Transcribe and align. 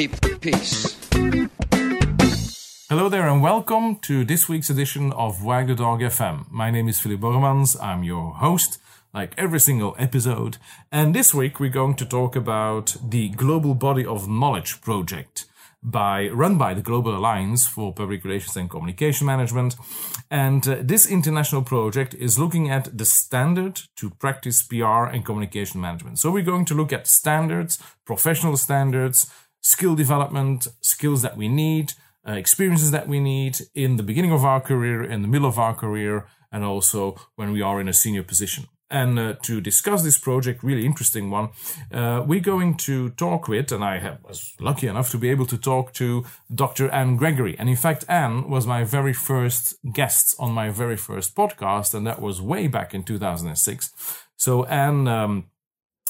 keep 0.00 0.16
the 0.20 0.38
peace. 0.40 0.96
Hello 2.88 3.10
there 3.10 3.28
and 3.28 3.42
welcome 3.42 3.96
to 3.96 4.24
this 4.24 4.48
week's 4.48 4.70
edition 4.70 5.12
of 5.12 5.44
Wag 5.44 5.66
the 5.66 5.74
Dog 5.74 6.00
FM. 6.00 6.50
My 6.50 6.70
name 6.70 6.88
is 6.88 6.98
Philippe 6.98 7.20
Borremans. 7.20 7.76
I'm 7.82 8.02
your 8.02 8.32
host, 8.32 8.78
like 9.12 9.34
every 9.36 9.60
single 9.60 9.94
episode. 9.98 10.56
And 10.90 11.14
this 11.14 11.34
week 11.34 11.60
we're 11.60 11.68
going 11.68 11.96
to 11.96 12.06
talk 12.06 12.34
about 12.34 12.96
the 13.06 13.28
Global 13.28 13.74
Body 13.74 14.06
of 14.06 14.26
Knowledge 14.26 14.80
project 14.80 15.44
by 15.82 16.28
run 16.28 16.56
by 16.56 16.72
the 16.72 16.80
Global 16.80 17.14
Alliance 17.14 17.66
for 17.66 17.92
Public 17.92 18.24
Relations 18.24 18.56
and 18.56 18.70
Communication 18.70 19.26
Management. 19.26 19.76
And 20.30 20.66
uh, 20.66 20.76
this 20.80 21.06
international 21.06 21.62
project 21.62 22.14
is 22.14 22.38
looking 22.38 22.70
at 22.70 22.96
the 22.96 23.04
standard 23.04 23.82
to 23.96 24.08
practice 24.08 24.62
PR 24.62 25.04
and 25.12 25.26
communication 25.26 25.78
management. 25.78 26.18
So 26.18 26.30
we're 26.30 26.42
going 26.42 26.64
to 26.66 26.74
look 26.74 26.90
at 26.90 27.06
standards, 27.06 27.78
professional 28.06 28.56
standards, 28.56 29.30
skill 29.60 29.94
development, 29.94 30.66
skills 30.80 31.22
that 31.22 31.36
we 31.36 31.48
need, 31.48 31.92
uh, 32.26 32.32
experiences 32.32 32.90
that 32.90 33.08
we 33.08 33.20
need 33.20 33.58
in 33.74 33.96
the 33.96 34.02
beginning 34.02 34.32
of 34.32 34.44
our 34.44 34.60
career, 34.60 35.02
in 35.02 35.22
the 35.22 35.28
middle 35.28 35.48
of 35.48 35.58
our 35.58 35.74
career, 35.74 36.26
and 36.52 36.64
also 36.64 37.16
when 37.36 37.52
we 37.52 37.62
are 37.62 37.80
in 37.80 37.88
a 37.88 37.92
senior 37.92 38.22
position. 38.22 38.66
And 38.92 39.18
uh, 39.18 39.34
to 39.44 39.60
discuss 39.60 40.02
this 40.02 40.18
project, 40.18 40.64
really 40.64 40.84
interesting 40.84 41.30
one, 41.30 41.50
uh, 41.92 42.24
we're 42.26 42.40
going 42.40 42.76
to 42.78 43.10
talk 43.10 43.46
with, 43.46 43.70
and 43.70 43.84
I 43.84 44.18
was 44.24 44.52
lucky 44.58 44.88
enough 44.88 45.10
to 45.12 45.18
be 45.18 45.30
able 45.30 45.46
to 45.46 45.56
talk 45.56 45.92
to 45.94 46.24
Dr. 46.52 46.90
Anne 46.90 47.16
Gregory. 47.16 47.56
And 47.56 47.68
in 47.68 47.76
fact, 47.76 48.04
Anne 48.08 48.50
was 48.50 48.66
my 48.66 48.82
very 48.82 49.12
first 49.12 49.76
guest 49.92 50.34
on 50.40 50.50
my 50.50 50.70
very 50.70 50.96
first 50.96 51.36
podcast, 51.36 51.94
and 51.94 52.04
that 52.06 52.20
was 52.20 52.42
way 52.42 52.66
back 52.66 52.92
in 52.92 53.04
2006. 53.04 53.92
So 54.36 54.64
Anne 54.64 55.06
um, 55.06 55.50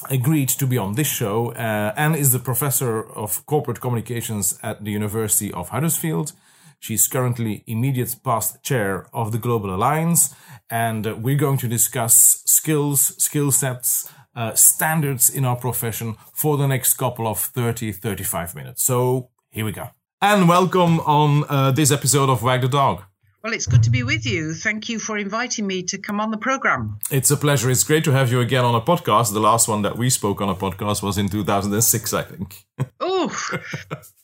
agreed 0.09 0.49
to 0.49 0.67
be 0.67 0.77
on 0.77 0.95
this 0.95 1.07
show. 1.07 1.51
Uh, 1.53 1.93
Anne 1.95 2.15
is 2.15 2.31
the 2.31 2.39
professor 2.39 3.03
of 3.15 3.45
corporate 3.45 3.81
communications 3.81 4.59
at 4.63 4.83
the 4.83 4.91
University 4.91 5.51
of 5.53 5.69
Huddersfield. 5.69 6.33
She's 6.79 7.07
currently 7.07 7.63
immediate 7.67 8.15
past 8.23 8.63
chair 8.63 9.07
of 9.13 9.31
the 9.31 9.37
Global 9.37 9.73
Alliance, 9.73 10.33
and 10.69 11.05
uh, 11.05 11.15
we're 11.15 11.37
going 11.37 11.59
to 11.59 11.67
discuss 11.67 12.41
skills, 12.45 13.15
skill 13.21 13.51
sets, 13.51 14.11
uh, 14.35 14.55
standards 14.55 15.29
in 15.29 15.45
our 15.45 15.55
profession 15.55 16.15
for 16.33 16.57
the 16.57 16.67
next 16.67 16.95
couple 16.95 17.27
of 17.27 17.39
30, 17.39 17.91
35 17.91 18.55
minutes. 18.55 18.83
So 18.83 19.29
here 19.49 19.65
we 19.65 19.71
go. 19.71 19.89
And 20.21 20.47
welcome 20.47 20.99
on 21.01 21.45
uh, 21.49 21.71
this 21.71 21.91
episode 21.91 22.29
of 22.29 22.41
Wag 22.41 22.61
the 22.61 22.67
Dog. 22.67 23.03
Well, 23.43 23.53
it's 23.53 23.65
good 23.65 23.81
to 23.83 23.89
be 23.89 24.03
with 24.03 24.23
you. 24.25 24.53
Thank 24.53 24.87
you 24.87 24.99
for 24.99 25.17
inviting 25.17 25.65
me 25.65 25.81
to 25.83 25.97
come 25.97 26.19
on 26.19 26.29
the 26.29 26.37
program. 26.37 26.99
It's 27.09 27.31
a 27.31 27.37
pleasure. 27.37 27.71
It's 27.71 27.83
great 27.83 28.03
to 28.03 28.11
have 28.11 28.31
you 28.31 28.39
again 28.39 28.63
on 28.63 28.75
a 28.75 28.81
podcast. 28.81 29.33
The 29.33 29.39
last 29.39 29.67
one 29.67 29.81
that 29.81 29.97
we 29.97 30.11
spoke 30.11 30.41
on 30.41 30.49
a 30.49 30.53
podcast 30.53 31.01
was 31.01 31.17
in 31.17 31.27
2006, 31.27 32.13
I 32.13 32.23
think. 32.23 32.63
Oh, 32.99 33.29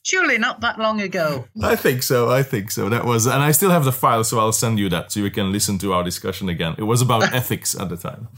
surely 0.04 0.40
not 0.40 0.62
that 0.62 0.80
long 0.80 1.00
ago. 1.02 1.46
I 1.62 1.76
think 1.76 2.02
so. 2.02 2.30
I 2.32 2.42
think 2.42 2.72
so. 2.72 2.90
That 2.90 3.06
was, 3.06 3.28
and 3.28 3.44
I 3.44 3.52
still 3.52 3.70
have 3.70 3.86
the 3.86 3.92
file, 3.92 4.24
so 4.24 4.40
I'll 4.40 4.52
send 4.52 4.80
you 4.80 4.90
that 4.90 5.12
so 5.12 5.20
you 5.20 5.30
can 5.30 5.52
listen 5.52 5.78
to 5.80 5.94
our 5.94 6.04
discussion 6.04 6.50
again. 6.50 6.74
It 6.80 6.84
was 6.84 7.04
about 7.04 7.32
ethics 7.34 7.80
at 7.80 7.90
the 7.90 7.98
time. 7.98 8.30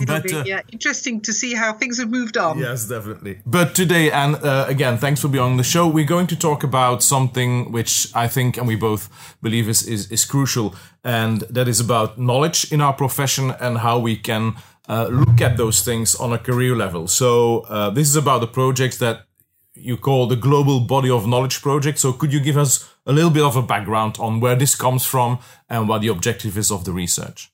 It'll 0.00 0.16
but, 0.16 0.24
be 0.24 0.34
uh, 0.34 0.44
yeah, 0.44 0.60
interesting 0.72 1.20
to 1.22 1.32
see 1.32 1.54
how 1.54 1.72
things 1.72 1.98
have 1.98 2.10
moved 2.10 2.36
on. 2.36 2.58
Yes, 2.58 2.86
definitely. 2.88 3.40
But 3.46 3.74
today, 3.74 4.10
and 4.10 4.36
uh, 4.36 4.66
again, 4.68 4.98
thanks 4.98 5.20
for 5.20 5.28
being 5.28 5.44
on 5.44 5.56
the 5.56 5.64
show. 5.64 5.86
We're 5.86 6.04
going 6.04 6.26
to 6.28 6.36
talk 6.36 6.64
about 6.64 7.02
something 7.02 7.70
which 7.70 8.08
I 8.14 8.26
think, 8.26 8.56
and 8.56 8.66
we 8.66 8.76
both 8.76 9.36
believe 9.40 9.68
is, 9.68 9.86
is, 9.86 10.10
is 10.10 10.24
crucial, 10.24 10.74
and 11.04 11.42
that 11.42 11.68
is 11.68 11.80
about 11.80 12.18
knowledge 12.18 12.72
in 12.72 12.80
our 12.80 12.92
profession 12.92 13.52
and 13.60 13.78
how 13.78 13.98
we 13.98 14.16
can 14.16 14.54
uh, 14.88 15.06
look 15.06 15.40
at 15.40 15.56
those 15.56 15.82
things 15.82 16.14
on 16.16 16.32
a 16.32 16.38
career 16.38 16.74
level. 16.74 17.06
So, 17.06 17.60
uh, 17.68 17.90
this 17.90 18.08
is 18.08 18.16
about 18.16 18.40
the 18.40 18.48
project 18.48 18.98
that 18.98 19.26
you 19.74 19.96
call 19.96 20.26
the 20.26 20.36
Global 20.36 20.80
Body 20.80 21.10
of 21.10 21.26
Knowledge 21.26 21.62
Project. 21.62 21.98
So, 21.98 22.12
could 22.12 22.32
you 22.32 22.40
give 22.40 22.56
us 22.56 22.90
a 23.06 23.12
little 23.12 23.30
bit 23.30 23.44
of 23.44 23.56
a 23.56 23.62
background 23.62 24.16
on 24.18 24.40
where 24.40 24.56
this 24.56 24.74
comes 24.74 25.06
from 25.06 25.38
and 25.68 25.88
what 25.88 26.00
the 26.00 26.08
objective 26.08 26.58
is 26.58 26.70
of 26.70 26.84
the 26.84 26.92
research? 26.92 27.50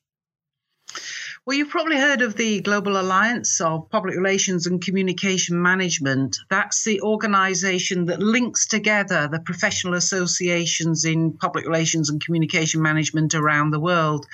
Well, 1.43 1.57
you've 1.57 1.69
probably 1.69 1.97
heard 1.97 2.21
of 2.21 2.37
the 2.37 2.61
Global 2.61 2.99
Alliance 2.99 3.59
of 3.61 3.89
Public 3.89 4.15
Relations 4.15 4.67
and 4.67 4.79
Communication 4.79 5.59
Management. 5.59 6.37
That's 6.51 6.83
the 6.83 7.01
organization 7.01 8.05
that 8.05 8.19
links 8.19 8.67
together 8.67 9.27
the 9.27 9.39
professional 9.39 9.95
associations 9.95 11.03
in 11.03 11.33
public 11.33 11.65
relations 11.65 12.11
and 12.11 12.23
communication 12.23 12.83
management 12.83 13.33
around 13.33 13.71
the 13.71 13.79
world. 13.79 14.27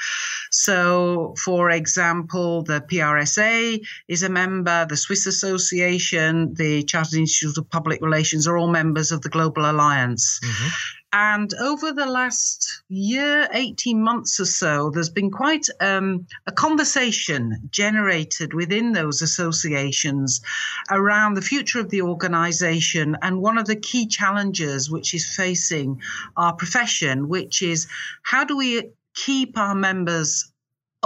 So, 0.51 1.33
for 1.41 1.69
example, 1.69 2.63
the 2.63 2.81
PRSA 2.81 3.79
is 4.09 4.23
a 4.23 4.29
member, 4.29 4.85
the 4.85 4.97
Swiss 4.97 5.27
Association, 5.27 6.55
the 6.55 6.83
Chartered 6.83 7.19
Institute 7.19 7.57
of 7.57 7.69
Public 7.69 8.01
Relations 8.01 8.47
are 8.47 8.57
all 8.57 8.67
members 8.67 9.13
of 9.13 9.21
the 9.21 9.29
Global 9.29 9.71
Alliance. 9.71 10.41
Mm-hmm. 10.43 10.67
And 11.19 11.51
over 11.55 11.93
the 11.93 12.05
last 12.05 12.83
year, 12.89 13.49
18 13.51 14.03
months 14.03 14.39
or 14.39 14.45
so, 14.45 14.91
there's 14.91 15.09
been 15.09 15.31
quite 15.31 15.65
um, 15.79 16.27
a 16.45 16.51
conversation 16.51 17.69
generated 17.71 18.53
within 18.53 18.91
those 18.91 19.23
associations 19.23 20.41
around 20.91 21.33
the 21.33 21.41
future 21.41 21.79
of 21.79 21.89
the 21.89 22.03
organization. 22.03 23.17
And 23.23 23.41
one 23.41 23.57
of 23.57 23.65
the 23.65 23.75
key 23.75 24.05
challenges 24.05 24.91
which 24.91 25.15
is 25.15 25.25
facing 25.35 25.99
our 26.35 26.53
profession, 26.53 27.27
which 27.27 27.63
is 27.63 27.87
how 28.21 28.43
do 28.43 28.55
we 28.55 28.91
keep 29.15 29.57
our 29.57 29.73
members 29.73 30.53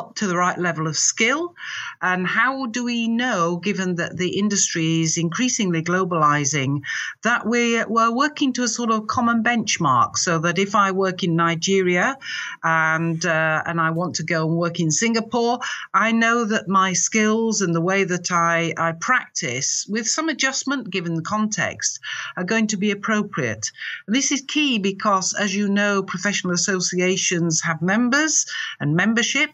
up 0.02 0.16
to 0.16 0.28
the 0.28 0.38
right 0.46 0.58
level 0.58 0.88
of 0.88 0.98
skill? 0.98 1.54
And 2.02 2.26
how 2.26 2.66
do 2.66 2.84
we 2.84 3.08
know, 3.08 3.58
given 3.58 3.96
that 3.96 4.18
the 4.18 4.40
industry 4.40 5.02
is 5.02 5.18
increasingly 5.18 5.84
globalizing, 5.84 6.82
that 7.24 7.46
we, 7.46 7.84
we're 7.86 8.16
working 8.26 8.54
to 8.54 8.64
a 8.64 8.68
sort 8.68 8.92
of 8.92 9.08
common 9.08 9.44
benchmark 9.44 10.18
so 10.18 10.40
that 10.40 10.58
if 10.58 10.74
I 10.76 10.92
work 10.92 11.24
in 11.24 11.36
Nigeria 11.36 12.18
and, 12.64 13.24
uh, 13.26 13.62
and 13.68 13.80
I 13.80 13.92
want 13.92 14.16
to 14.16 14.24
go 14.24 14.48
and 14.48 14.58
work 14.58 14.80
in 14.80 14.92
Singapore, 14.92 15.60
I 15.94 16.12
know 16.12 16.46
that 16.46 16.68
my 16.68 16.94
skills 16.94 17.62
and 17.62 17.76
the 17.76 17.88
way 17.92 18.04
that 18.04 18.32
I, 18.32 18.74
I 18.78 18.94
practice, 18.94 19.86
with 19.88 20.08
some 20.08 20.30
adjustment 20.30 20.90
given 20.90 21.14
the 21.16 21.22
context, 21.36 22.00
are 22.38 22.44
going 22.44 22.68
to 22.68 22.78
be 22.78 22.92
appropriate. 22.92 23.72
And 24.08 24.16
this 24.16 24.32
is 24.32 24.42
key 24.56 24.80
because, 24.80 25.34
as 25.34 25.56
you 25.56 25.70
know, 25.70 26.04
professional 26.04 26.54
associations 26.54 27.62
have 27.62 27.82
members 27.82 28.46
and 28.80 28.96
membership. 28.96 29.52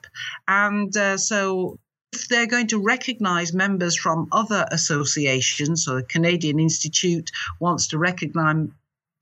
And 0.48 0.96
uh, 0.96 1.18
so 1.18 1.80
if 2.14 2.28
they're 2.28 2.48
going 2.48 2.68
to 2.68 2.80
recognize 2.80 3.54
members 3.54 3.98
from 3.98 4.28
other 4.32 4.66
associations, 4.72 5.86
so 5.86 5.96
the 5.96 6.04
Canadian 6.04 6.60
Institute 6.60 7.32
wants 7.60 7.88
to 7.90 7.98
recognize 7.98 8.68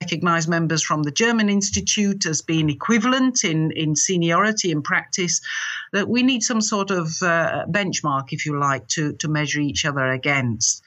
recognize 0.01 0.47
members 0.47 0.83
from 0.83 1.03
the 1.03 1.11
German 1.11 1.49
Institute 1.49 2.25
as 2.25 2.41
being 2.41 2.69
equivalent 2.69 3.43
in, 3.43 3.71
in 3.71 3.95
seniority 3.95 4.71
and 4.71 4.83
practice, 4.83 5.41
that 5.93 6.07
we 6.07 6.21
need 6.21 6.43
some 6.43 6.61
sort 6.61 6.91
of 6.91 7.07
uh, 7.23 7.65
benchmark, 7.69 8.31
if 8.31 8.45
you 8.45 8.59
like, 8.59 8.87
to, 8.89 9.13
to 9.13 9.27
measure 9.27 9.61
each 9.61 9.85
other 9.85 10.05
against. 10.05 10.83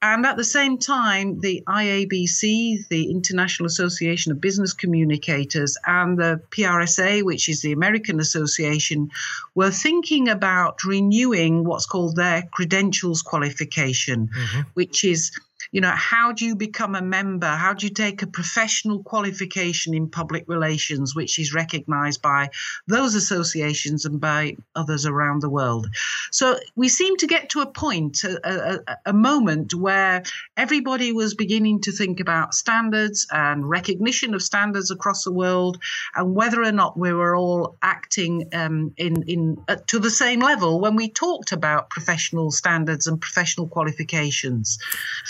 And 0.00 0.24
at 0.24 0.36
the 0.36 0.44
same 0.44 0.78
time, 0.78 1.40
the 1.40 1.64
IABC, 1.66 2.86
the 2.88 3.10
International 3.10 3.66
Association 3.66 4.30
of 4.30 4.40
Business 4.40 4.72
Communicators, 4.72 5.76
and 5.86 6.16
the 6.16 6.40
PRSA, 6.50 7.24
which 7.24 7.48
is 7.48 7.62
the 7.62 7.72
American 7.72 8.20
Association, 8.20 9.10
were 9.56 9.72
thinking 9.72 10.28
about 10.28 10.84
renewing 10.84 11.64
what's 11.64 11.86
called 11.86 12.14
their 12.14 12.42
credentials 12.52 13.22
qualification, 13.22 14.28
mm-hmm. 14.28 14.60
which 14.74 15.02
is 15.02 15.32
you 15.72 15.80
know, 15.80 15.92
how 15.94 16.32
do 16.32 16.44
you 16.44 16.56
become 16.56 16.94
a 16.94 17.02
member? 17.02 17.46
How 17.46 17.74
do 17.74 17.86
you 17.86 17.92
take 17.92 18.22
a 18.22 18.26
professional 18.26 19.02
qualification 19.02 19.94
in 19.94 20.08
public 20.08 20.44
relations, 20.48 21.14
which 21.14 21.38
is 21.38 21.54
recognized 21.54 22.22
by 22.22 22.50
those 22.86 23.14
associations 23.14 24.04
and 24.04 24.20
by 24.20 24.56
others 24.74 25.06
around 25.06 25.42
the 25.42 25.50
world? 25.50 25.88
So 26.30 26.58
we 26.76 26.88
seem 26.88 27.16
to 27.18 27.26
get 27.26 27.50
to 27.50 27.60
a 27.60 27.66
point, 27.66 28.24
a, 28.24 28.80
a, 28.86 28.96
a 29.06 29.12
moment 29.12 29.74
where 29.74 30.22
everybody 30.56 31.12
was 31.12 31.34
beginning 31.34 31.80
to 31.82 31.92
think 31.92 32.20
about 32.20 32.54
standards 32.54 33.26
and 33.30 33.68
recognition 33.68 34.34
of 34.34 34.42
standards 34.42 34.90
across 34.90 35.24
the 35.24 35.32
world 35.32 35.78
and 36.14 36.34
whether 36.34 36.62
or 36.62 36.72
not 36.72 36.98
we 36.98 37.12
were 37.12 37.36
all 37.36 37.76
acting 37.82 38.48
um, 38.52 38.92
in, 38.96 39.22
in 39.22 39.56
uh, 39.68 39.76
to 39.86 39.98
the 39.98 40.10
same 40.10 40.40
level 40.40 40.80
when 40.80 40.96
we 40.96 41.08
talked 41.08 41.52
about 41.52 41.90
professional 41.90 42.50
standards 42.50 43.06
and 43.06 43.20
professional 43.20 43.68
qualifications. 43.68 44.78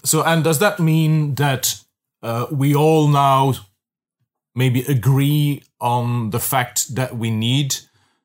So 0.04 0.22
and 0.28 0.44
does 0.44 0.58
that 0.58 0.78
mean 0.78 1.34
that 1.36 1.82
uh, 2.22 2.46
we 2.50 2.74
all 2.74 3.08
now 3.08 3.54
maybe 4.54 4.80
agree 4.82 5.62
on 5.80 6.30
the 6.30 6.40
fact 6.40 6.94
that 6.94 7.16
we 7.16 7.30
need 7.30 7.76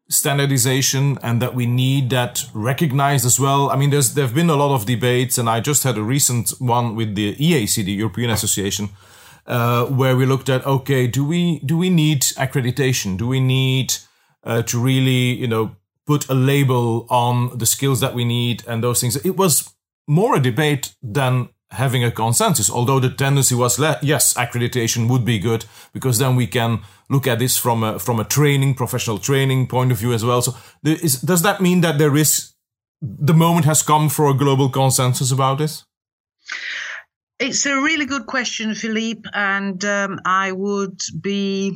standardization 0.10 1.18
and 1.24 1.42
that 1.42 1.56
we 1.56 1.66
need 1.66 2.10
that 2.10 2.44
recognized 2.54 3.26
as 3.26 3.40
well? 3.40 3.70
I 3.70 3.78
mean, 3.78 3.90
there's 3.90 4.16
there've 4.16 4.36
been 4.36 4.50
a 4.50 4.56
lot 4.56 4.76
of 4.76 4.86
debates, 4.86 5.38
and 5.38 5.50
I 5.50 5.62
just 5.62 5.84
had 5.84 5.98
a 5.98 6.04
recent 6.04 6.50
one 6.60 6.96
with 6.96 7.16
the 7.16 7.36
EAC, 7.36 7.86
the 7.86 7.94
European 7.94 8.30
Association, 8.32 8.90
uh, 9.48 9.86
where 9.86 10.18
we 10.18 10.26
looked 10.26 10.50
at 10.50 10.66
okay, 10.66 11.08
do 11.08 11.24
we 11.24 11.60
do 11.60 11.78
we 11.78 11.90
need 11.90 12.22
accreditation? 12.38 13.18
Do 13.18 13.28
we 13.28 13.40
need 13.40 13.96
uh, 14.44 14.62
to 14.64 14.78
really 14.78 15.36
you 15.44 15.48
know 15.48 15.76
put 16.06 16.28
a 16.28 16.34
label 16.34 17.08
on 17.10 17.58
the 17.58 17.66
skills 17.66 18.02
that 18.02 18.14
we 18.14 18.26
need 18.26 18.64
and 18.68 18.84
those 18.84 19.00
things? 19.00 19.16
It 19.16 19.38
was 19.38 19.74
more 20.06 20.36
a 20.36 20.42
debate 20.42 20.94
than 21.02 21.48
having 21.74 22.04
a 22.04 22.12
consensus. 22.12 22.70
Although 22.70 23.00
the 23.00 23.10
tendency 23.10 23.56
was, 23.56 23.80
le- 23.80 24.00
yes, 24.02 24.34
accreditation 24.36 25.10
would 25.10 25.26
be 25.26 25.40
good 25.40 25.66
because 25.94 26.18
then 26.20 26.36
we 26.36 26.48
can 26.48 26.82
look 27.10 27.28
at 27.28 27.40
this 27.40 27.58
from 27.58 27.84
a 27.84 28.00
from 28.00 28.20
a 28.20 28.24
training, 28.24 28.76
professional 28.76 29.18
training 29.18 29.68
point 29.68 29.92
of 29.92 29.98
view 29.98 30.14
as 30.14 30.24
well. 30.24 30.42
So, 30.42 30.56
does 30.84 31.42
that 31.42 31.62
mean 31.62 31.82
that 31.82 31.98
there 31.98 32.16
is 32.16 32.54
the 33.02 33.34
moment 33.34 33.66
has 33.66 33.82
come 33.82 34.10
for 34.10 34.30
a 34.30 34.34
global 34.34 34.70
consensus 34.70 35.32
about 35.32 35.58
this? 35.58 35.84
It's 37.40 37.66
a 37.66 37.76
really 37.76 38.06
good 38.06 38.26
question, 38.26 38.76
Philippe, 38.76 39.30
and 39.34 39.84
um, 39.84 40.20
I 40.26 40.52
would 40.52 41.02
be 41.20 41.76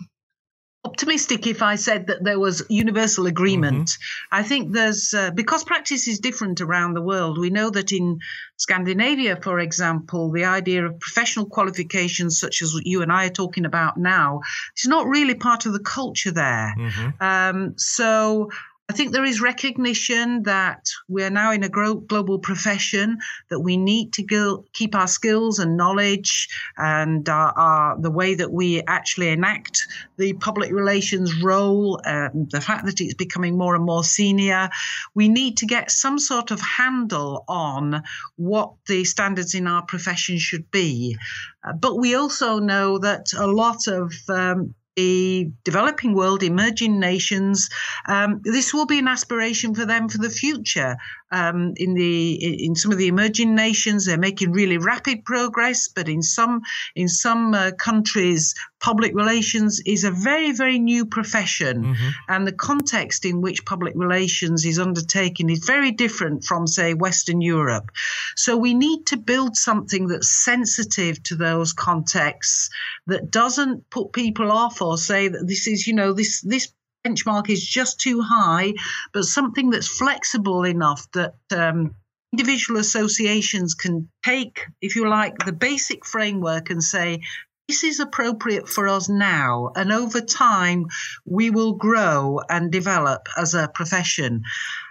optimistic 0.88 1.48
if 1.48 1.62
I 1.62 1.76
said 1.76 2.08
that 2.08 2.24
there 2.24 2.40
was 2.40 2.66
universal 2.70 3.26
agreement. 3.28 3.88
Mm-hmm. 3.90 4.36
I 4.40 4.44
think 4.44 4.62
there's, 4.72 5.14
uh, 5.14 5.32
because 5.32 5.64
practice 5.64 6.08
is 6.08 6.20
different 6.20 6.62
around 6.62 6.94
the 6.94 7.02
world, 7.02 7.38
we 7.38 7.50
know 7.50 7.70
that 7.70 7.92
in 7.92 8.20
Scandinavia, 8.58 9.36
for 9.48 9.60
example, 9.60 10.32
the 10.32 10.46
idea 10.46 10.86
of 10.86 11.00
professional 11.00 11.46
qualifications, 11.46 12.40
such 12.40 12.62
as 12.62 12.70
you 12.84 13.02
and 13.02 13.12
I 13.12 13.26
are 13.26 13.40
talking 13.44 13.66
about 13.66 13.98
now, 13.98 14.42
is 14.78 14.86
not 14.86 15.08
really 15.08 15.36
part 15.36 15.66
of 15.66 15.74
the 15.74 15.86
culture 15.98 16.32
there. 16.32 16.74
Mm-hmm. 16.78 17.24
Um, 17.30 17.74
so 17.78 18.50
I 18.90 18.94
think 18.94 19.12
there 19.12 19.26
is 19.26 19.42
recognition 19.42 20.44
that 20.44 20.90
we're 21.10 21.30
now 21.30 21.52
in 21.52 21.62
a 21.64 21.70
global 21.70 22.40
profession, 22.40 23.18
that 23.50 23.60
we 23.60 23.76
need 23.76 24.14
to 24.14 24.24
go, 24.24 24.64
keep 24.72 24.96
our 24.96 25.08
skills 25.08 25.60
and 25.60 25.76
knowledge 25.76 26.48
and 26.78 27.28
our, 27.28 27.52
our, 27.52 28.00
the 28.00 28.10
way 28.10 28.36
that 28.36 28.50
we 28.50 28.82
actually 28.84 29.28
enact 29.28 29.86
the 30.16 30.32
public 30.34 30.72
relations 30.72 31.44
role, 31.44 32.00
um, 32.06 32.48
the 32.50 32.62
fact 32.62 32.86
that 32.86 33.02
it's 33.02 33.14
becoming 33.14 33.58
more 33.58 33.76
and 33.76 33.84
more 33.84 34.06
senior. 34.06 34.70
We 35.14 35.28
need 35.28 35.58
to 35.58 35.66
get 35.66 35.92
some 35.92 36.18
sort 36.18 36.52
of 36.52 36.62
handle 36.62 37.44
on 37.50 38.04
what 38.38 38.72
the 38.88 39.04
standards 39.04 39.54
in 39.54 39.68
our 39.68 39.82
profession 39.82 40.38
should 40.38 40.72
be. 40.72 41.18
Uh, 41.62 41.74
but 41.74 41.98
we 41.98 42.16
also 42.16 42.60
know 42.60 43.00
that 43.00 43.34
a 43.38 43.48
lot 43.48 43.88
of 43.88 44.14
um, 44.30 44.74
the 44.98 45.52
developing 45.64 46.14
world, 46.14 46.44
emerging 46.44 47.00
nations, 47.00 47.70
um, 48.08 48.42
this 48.44 48.74
will 48.74 48.88
be 48.88 49.00
an 49.00 49.08
aspiration 49.08 49.76
for 49.76 49.86
them 49.86 50.10
for 50.10 50.18
the 50.18 50.30
future. 50.30 50.98
Um, 51.30 51.74
in 51.76 51.94
the 51.94 52.66
in 52.66 52.76
some 52.76 52.92
of 52.92 52.98
the 52.98 53.08
emerging 53.08 53.54
nations, 53.54 54.06
they're 54.06 54.18
making 54.18 54.52
really 54.52 54.78
rapid 54.78 55.26
progress, 55.26 55.90
but 55.90 56.08
in 56.08 56.22
some 56.22 56.62
in 56.96 57.10
some 57.10 57.54
uh, 57.54 57.72
countries, 57.72 58.56
public 58.80 59.14
relations 59.14 59.82
is 59.86 60.04
a 60.04 60.12
very 60.12 60.54
very 60.54 60.80
new 60.80 61.06
profession, 61.06 61.84
mm-hmm. 61.84 62.10
and 62.30 62.48
the 62.48 62.54
context 62.54 63.26
in 63.26 63.42
which 63.42 63.66
public 63.66 63.94
relations 63.96 64.66
is 64.66 64.80
undertaken 64.80 65.50
is 65.50 65.66
very 65.66 65.92
different 65.92 66.46
from 66.46 66.66
say 66.66 66.94
Western 66.94 67.42
Europe. 67.42 67.92
So 68.36 68.56
we 68.56 68.74
need 68.74 69.08
to 69.08 69.18
build 69.18 69.58
something 69.58 70.08
that's 70.08 70.30
sensitive 70.30 71.22
to 71.24 71.36
those 71.36 71.74
contexts 71.74 72.70
that 73.08 73.32
doesn't 73.32 73.90
put 73.90 74.14
people 74.14 74.52
off 74.52 74.82
or 74.82 74.98
say 74.98 75.28
that 75.28 75.46
this 75.48 75.68
is 75.68 75.88
you 75.88 75.94
know 75.94 76.14
this 76.14 76.42
this 76.42 76.72
benchmark 77.08 77.50
is 77.50 77.66
just 77.66 78.00
too 78.00 78.22
high, 78.22 78.74
but 79.14 79.24
something 79.24 79.70
that's 79.70 79.88
flexible 79.88 80.64
enough 80.64 81.08
that 81.14 81.36
um, 81.52 81.96
individual 82.34 82.80
associations 82.80 83.74
can 83.74 84.10
take, 84.26 84.66
if 84.82 84.96
you 84.96 85.08
like, 85.10 85.38
the 85.46 85.54
basic 85.54 86.06
framework 86.06 86.70
and 86.70 86.84
say, 86.84 87.22
this 87.68 87.84
is 87.84 88.00
appropriate 88.00 88.70
for 88.70 88.88
us 88.88 89.10
now. 89.10 89.72
And 89.76 89.92
over 89.92 90.22
time, 90.22 90.86
we 91.26 91.50
will 91.50 91.74
grow 91.74 92.40
and 92.50 92.72
develop 92.72 93.28
as 93.36 93.54
a 93.54 93.68
profession. 93.68 94.44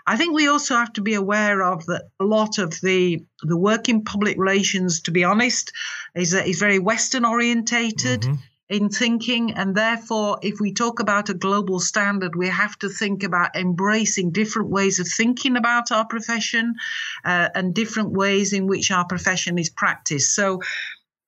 I 0.07 0.17
think 0.17 0.35
we 0.35 0.49
also 0.49 0.77
have 0.77 0.93
to 0.95 1.01
be 1.01 1.15
aware 1.15 1.63
of 1.63 1.87
that 1.87 2.05
a 2.21 2.25
lot 2.25 2.59
of 2.59 2.79
the 2.83 3.25
the 3.43 3.57
work 3.57 3.89
in 3.89 4.05
public 4.05 4.37
relations, 4.39 5.01
to 5.03 5.11
be 5.11 5.25
honest, 5.25 5.73
is, 6.15 6.35
is 6.35 6.59
very 6.59 6.79
Western 6.79 7.25
orientated. 7.25 8.23
Mm-hmm 8.23 8.35
in 8.69 8.89
thinking. 8.89 9.53
And 9.53 9.75
therefore, 9.75 10.39
if 10.43 10.61
we 10.61 10.73
talk 10.73 11.01
about 11.01 11.29
a 11.29 11.35
global 11.35 11.81
standard, 11.81 12.35
we 12.35 12.49
have 12.49 12.79
to 12.81 12.89
think 12.89 13.23
about 13.23 13.57
embracing 13.57 14.33
different 14.33 14.71
ways 14.71 14.99
of 14.99 15.09
thinking 15.09 15.57
about 15.57 15.93
our 15.93 16.07
profession 16.07 16.75
uh, 17.25 17.49
and 17.55 17.75
different 17.75 18.11
ways 18.11 18.53
in 18.53 18.67
which 18.67 18.91
our 18.91 19.07
profession 19.07 19.59
is 19.59 19.71
practiced. 19.71 20.35
So 20.35 20.61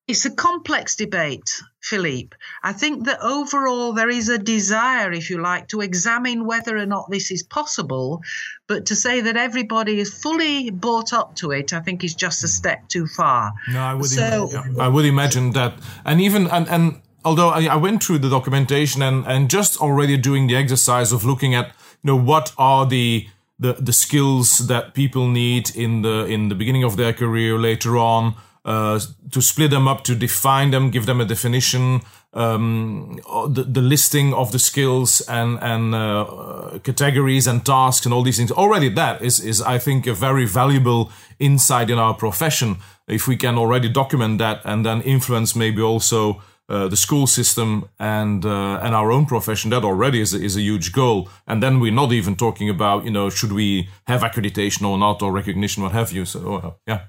it's 0.08 0.24
a 0.24 0.30
complex 0.30 0.96
debate, 0.96 1.62
Philippe. 1.82 2.34
I 2.62 2.72
think 2.72 3.04
that 3.04 3.20
overall 3.20 3.92
there 3.92 4.08
is 4.08 4.30
a 4.30 4.38
desire, 4.38 5.12
if 5.12 5.28
you 5.28 5.38
like, 5.38 5.68
to 5.68 5.82
examine 5.82 6.46
whether 6.46 6.78
or 6.78 6.86
not 6.86 7.10
this 7.10 7.30
is 7.30 7.42
possible, 7.42 8.22
but 8.66 8.86
to 8.86 8.96
say 8.96 9.20
that 9.20 9.36
everybody 9.36 10.00
is 10.00 10.12
fully 10.12 10.70
bought 10.70 11.12
up 11.12 11.36
to 11.36 11.50
it, 11.50 11.74
I 11.74 11.80
think 11.80 12.04
is 12.04 12.14
just 12.14 12.42
a 12.42 12.48
step 12.48 12.88
too 12.88 13.06
far. 13.06 13.52
No, 13.70 13.80
I 13.80 13.92
would. 13.92 14.06
So, 14.06 14.48
imagine, 14.48 14.80
I 14.80 14.88
would 14.88 15.04
imagine 15.04 15.50
that, 15.52 15.74
and 16.06 16.22
even 16.22 16.46
and 16.46 16.66
and 16.70 17.02
although 17.28 17.50
I, 17.50 17.64
I 17.64 17.76
went 17.76 18.02
through 18.02 18.20
the 18.20 18.30
documentation 18.30 19.02
and, 19.02 19.26
and 19.26 19.50
just 19.50 19.80
already 19.80 20.16
doing 20.16 20.48
the 20.48 20.56
exercise 20.56 21.12
of 21.12 21.24
looking 21.24 21.54
at, 21.54 21.66
you 22.02 22.08
know, 22.08 22.16
what 22.16 22.52
are 22.56 22.86
the, 22.86 23.28
the, 23.58 23.74
the 23.74 23.92
skills 23.92 24.48
that 24.66 24.94
people 24.94 25.28
need 25.28 25.64
in 25.76 26.02
the, 26.02 26.24
in 26.24 26.48
the 26.48 26.54
beginning 26.54 26.84
of 26.84 26.96
their 26.96 27.12
career 27.12 27.58
later 27.58 27.98
on, 27.98 28.34
uh, 28.64 28.98
to 29.30 29.40
split 29.40 29.70
them 29.70 29.86
up, 29.86 30.04
to 30.04 30.14
define 30.14 30.70
them, 30.70 30.90
give 30.90 31.06
them 31.06 31.20
a 31.20 31.24
definition, 31.24 32.00
um, 32.34 33.18
the, 33.48 33.64
the 33.64 33.80
listing 33.80 34.34
of 34.34 34.52
the 34.52 34.58
skills 34.58 35.22
and 35.28 35.58
and 35.62 35.94
uh, 35.94 36.78
categories 36.82 37.46
and 37.46 37.64
tasks 37.64 38.04
and 38.06 38.12
all 38.14 38.22
these 38.22 38.36
things. 38.36 38.52
Already, 38.52 38.90
that 38.90 39.22
is 39.22 39.40
is 39.40 39.62
I 39.62 39.78
think 39.78 40.06
a 40.06 40.14
very 40.14 40.46
valuable 40.46 41.10
insight 41.38 41.90
in 41.90 41.98
our 41.98 42.14
profession. 42.14 42.76
If 43.06 43.26
we 43.26 43.36
can 43.36 43.56
already 43.56 43.88
document 43.88 44.38
that 44.38 44.60
and 44.64 44.84
then 44.84 45.00
influence 45.02 45.58
maybe 45.58 45.80
also 45.80 46.42
uh, 46.68 46.86
the 46.88 46.96
school 46.96 47.26
system 47.26 47.88
and 47.98 48.44
uh, 48.44 48.78
and 48.82 48.94
our 48.94 49.10
own 49.10 49.24
profession 49.26 49.70
that 49.70 49.84
already 49.84 50.20
is 50.20 50.34
a, 50.34 50.42
is 50.42 50.56
a 50.56 50.60
huge 50.60 50.92
goal 50.92 51.28
and 51.46 51.62
then 51.62 51.80
we're 51.80 51.92
not 51.92 52.12
even 52.12 52.36
talking 52.36 52.68
about 52.68 53.04
you 53.04 53.10
know 53.10 53.30
should 53.30 53.52
we 53.52 53.88
have 54.06 54.22
accreditation 54.22 54.86
or 54.86 54.98
not 54.98 55.22
or 55.22 55.32
recognition 55.32 55.82
what 55.82 55.92
have 55.92 56.12
you 56.12 56.24
so 56.24 56.54
uh, 56.54 56.70
yeah 56.86 57.00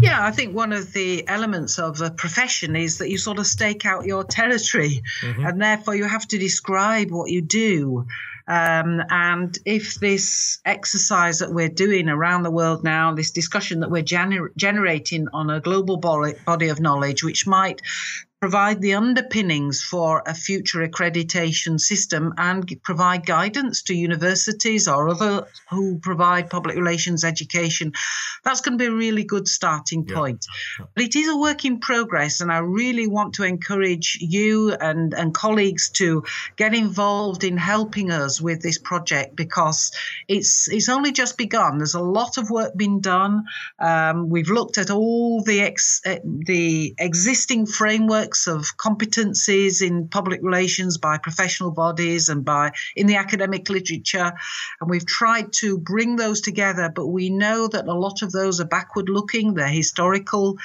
yeah, 0.00 0.24
I 0.24 0.30
think 0.30 0.54
one 0.54 0.72
of 0.72 0.92
the 0.92 1.26
elements 1.26 1.78
of 1.78 2.00
a 2.00 2.10
profession 2.10 2.76
is 2.76 2.98
that 2.98 3.10
you 3.10 3.18
sort 3.18 3.38
of 3.38 3.46
stake 3.46 3.86
out 3.86 4.04
your 4.04 4.24
territory, 4.24 5.02
mm-hmm. 5.22 5.46
and 5.46 5.60
therefore 5.60 5.94
you 5.94 6.04
have 6.04 6.26
to 6.28 6.38
describe 6.38 7.10
what 7.10 7.30
you 7.30 7.40
do. 7.40 8.06
Um, 8.46 9.00
and 9.08 9.56
if 9.64 9.94
this 10.00 10.58
exercise 10.66 11.38
that 11.38 11.52
we're 11.54 11.70
doing 11.70 12.10
around 12.10 12.42
the 12.42 12.50
world 12.50 12.84
now, 12.84 13.14
this 13.14 13.30
discussion 13.30 13.80
that 13.80 13.90
we're 13.90 14.02
gener- 14.02 14.54
generating 14.54 15.28
on 15.32 15.48
a 15.48 15.60
global 15.60 15.96
body 15.96 16.68
of 16.68 16.78
knowledge, 16.78 17.24
which 17.24 17.46
might 17.46 17.80
provide 18.44 18.82
the 18.82 18.92
underpinnings 18.92 19.82
for 19.82 20.22
a 20.26 20.34
future 20.34 20.86
accreditation 20.86 21.80
system 21.80 22.34
and 22.36 22.70
provide 22.82 23.24
guidance 23.24 23.80
to 23.80 23.94
universities 23.94 24.86
or 24.86 25.08
other 25.08 25.46
who 25.70 25.98
provide 25.98 26.50
public 26.50 26.76
relations 26.76 27.24
education. 27.24 27.90
That's 28.44 28.60
going 28.60 28.76
to 28.76 28.82
be 28.84 28.88
a 28.88 28.94
really 28.94 29.24
good 29.24 29.48
starting 29.48 30.04
point. 30.04 30.44
Yeah. 30.78 30.84
But 30.94 31.04
it 31.04 31.16
is 31.16 31.26
a 31.30 31.38
work 31.38 31.64
in 31.64 31.80
progress, 31.80 32.42
and 32.42 32.52
I 32.52 32.58
really 32.58 33.06
want 33.06 33.36
to 33.36 33.44
encourage 33.44 34.18
you 34.20 34.74
and, 34.74 35.14
and 35.14 35.32
colleagues 35.32 35.88
to 35.92 36.24
get 36.56 36.74
involved 36.74 37.44
in 37.44 37.56
helping 37.56 38.10
us 38.10 38.42
with 38.42 38.60
this 38.60 38.76
project 38.76 39.36
because 39.36 39.90
it's 40.28 40.68
it's 40.68 40.90
only 40.90 41.12
just 41.12 41.38
begun. 41.38 41.78
There's 41.78 41.94
a 41.94 42.10
lot 42.18 42.36
of 42.36 42.50
work 42.50 42.76
being 42.76 43.00
done. 43.00 43.44
Um, 43.78 44.28
we've 44.28 44.50
looked 44.50 44.76
at 44.76 44.90
all 44.90 45.42
the 45.42 45.62
ex, 45.62 46.02
uh, 46.04 46.16
the 46.22 46.94
existing 46.98 47.64
of 48.46 48.76
competencies 48.76 49.80
in 49.80 50.08
public 50.08 50.40
relations 50.42 50.98
by 50.98 51.18
professional 51.18 51.70
bodies 51.70 52.28
and 52.28 52.44
by 52.44 52.72
in 52.96 53.06
the 53.06 53.16
academic 53.16 53.68
literature. 53.70 54.32
And 54.80 54.90
we've 54.90 55.06
tried 55.06 55.52
to 55.54 55.78
bring 55.78 56.16
those 56.16 56.40
together, 56.40 56.90
but 56.94 57.06
we 57.06 57.30
know 57.30 57.68
that 57.68 57.86
a 57.86 57.94
lot 57.94 58.22
of 58.22 58.32
those 58.32 58.60
are 58.60 58.66
backward 58.66 59.08
looking, 59.08 59.54
they're 59.54 59.68
historical. 59.68 60.58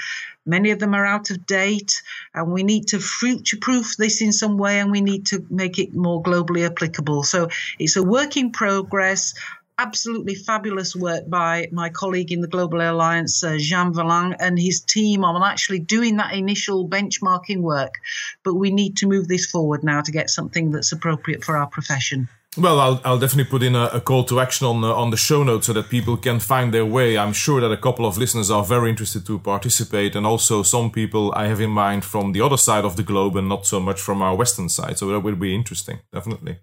Many 0.46 0.72
of 0.72 0.80
them 0.80 0.96
are 0.96 1.06
out 1.06 1.30
of 1.30 1.46
date, 1.46 2.02
and 2.34 2.52
we 2.52 2.64
need 2.64 2.88
to 2.88 3.00
future 3.00 3.58
proof 3.62 3.98
this 3.98 4.20
in 4.22 4.34
some 4.34 4.58
way 4.58 4.80
and 4.80 4.90
we 4.90 5.02
need 5.02 5.28
to 5.28 5.46
make 5.50 5.78
it 5.78 5.94
more 5.94 6.24
globally 6.24 6.66
applicable. 6.66 7.24
So 7.24 7.50
it's 7.78 7.98
a 7.98 8.04
work 8.04 8.36
in 8.36 8.52
progress 8.52 9.36
absolutely 9.80 10.36
fabulous 10.36 10.94
work 10.94 11.30
by 11.30 11.68
my 11.72 11.90
colleague 11.90 12.34
in 12.34 12.42
the 12.42 12.48
Global 12.48 12.82
Alliance, 12.82 13.44
uh, 13.44 13.58
Jean 13.58 13.94
Valin, 13.94 14.36
and 14.40 14.60
his 14.60 14.82
team 14.82 15.24
on 15.24 15.42
actually 15.42 15.80
doing 15.80 16.18
that 16.18 16.34
initial 16.34 16.88
benchmarking 16.88 17.62
work. 17.62 17.96
But 18.44 18.56
we 18.56 18.72
need 18.72 18.98
to 18.98 19.08
move 19.08 19.28
this 19.30 19.46
forward 19.46 19.84
now 19.84 20.02
to 20.02 20.12
get 20.12 20.30
something 20.30 20.72
that's 20.72 20.92
appropriate 20.92 21.46
for 21.46 21.56
our 21.56 21.68
profession. 21.68 22.28
Well, 22.58 22.80
I'll, 22.80 23.02
I'll 23.06 23.20
definitely 23.20 23.50
put 23.50 23.62
in 23.62 23.76
a, 23.76 23.86
a 23.94 24.02
call 24.02 24.24
to 24.26 24.40
action 24.40 24.66
on 24.66 24.82
the, 24.82 24.88
on 24.88 25.12
the 25.12 25.18
show 25.18 25.44
notes 25.44 25.68
so 25.68 25.74
that 25.74 25.90
people 25.90 26.18
can 26.18 26.40
find 26.40 26.74
their 26.74 26.86
way. 26.86 27.16
I'm 27.16 27.32
sure 27.32 27.62
that 27.62 27.72
a 27.72 27.78
couple 27.78 28.08
of 28.08 28.18
listeners 28.18 28.50
are 28.50 28.64
very 28.64 28.90
interested 28.90 29.26
to 29.28 29.38
participate, 29.38 30.16
and 30.16 30.26
also 30.26 30.64
some 30.64 30.90
people 30.90 31.32
I 31.36 31.46
have 31.46 31.62
in 31.62 31.70
mind 31.70 32.06
from 32.06 32.32
the 32.32 32.42
other 32.42 32.58
side 32.58 32.86
of 32.86 32.96
the 32.96 33.04
globe 33.04 33.36
and 33.36 33.48
not 33.48 33.68
so 33.68 33.80
much 33.80 34.02
from 34.02 34.24
our 34.24 34.36
Western 34.36 34.68
side. 34.68 34.98
So 34.98 35.08
that 35.10 35.20
will 35.20 35.36
be 35.36 35.54
interesting, 35.54 36.00
definitely. 36.12 36.58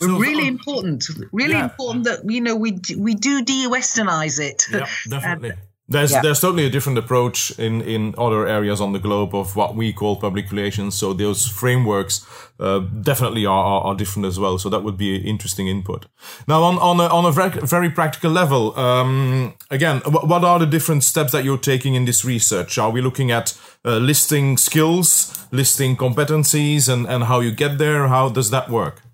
So, 0.00 0.16
really 0.18 0.44
um, 0.44 0.48
important, 0.48 1.04
really 1.32 1.52
yeah. 1.52 1.64
important 1.64 2.04
that 2.04 2.20
you 2.24 2.40
know 2.40 2.56
we 2.56 2.78
we 2.96 3.14
do 3.14 3.42
de-westernize 3.42 4.40
it. 4.40 4.64
Yeah, 4.72 4.86
definitely. 5.08 5.52
There's 5.90 6.12
yeah. 6.12 6.20
there's 6.20 6.40
totally 6.40 6.66
a 6.66 6.70
different 6.70 6.98
approach 6.98 7.50
in 7.58 7.80
in 7.80 8.14
other 8.18 8.46
areas 8.46 8.80
on 8.80 8.92
the 8.92 8.98
globe 8.98 9.34
of 9.34 9.56
what 9.56 9.74
we 9.74 9.92
call 9.92 10.16
public 10.16 10.50
relations. 10.50 10.98
So 10.98 11.14
those 11.14 11.46
frameworks 11.46 12.26
uh, 12.60 12.80
definitely 12.80 13.46
are, 13.46 13.64
are, 13.64 13.80
are 13.84 13.94
different 13.94 14.26
as 14.26 14.38
well. 14.38 14.58
So 14.58 14.68
that 14.68 14.82
would 14.82 14.98
be 14.98 15.16
interesting 15.16 15.66
input. 15.66 16.06
Now 16.46 16.62
on 16.62 16.78
on 16.78 17.00
a, 17.00 17.06
on 17.06 17.24
a 17.24 17.32
very, 17.32 17.66
very 17.66 17.90
practical 17.90 18.30
level, 18.30 18.78
um, 18.78 19.54
again, 19.70 20.02
what 20.04 20.44
are 20.44 20.58
the 20.58 20.66
different 20.66 21.04
steps 21.04 21.32
that 21.32 21.44
you're 21.44 21.56
taking 21.56 21.94
in 21.94 22.04
this 22.04 22.22
research? 22.24 22.76
Are 22.78 22.90
we 22.90 23.00
looking 23.00 23.30
at 23.30 23.58
uh, 23.84 23.96
listing 23.96 24.58
skills, 24.58 25.46
listing 25.52 25.96
competencies, 25.96 26.88
and 26.88 27.06
and 27.06 27.24
how 27.24 27.40
you 27.40 27.50
get 27.50 27.78
there? 27.78 28.08
How 28.08 28.28
does 28.28 28.50
that 28.50 28.68
work? 28.68 29.07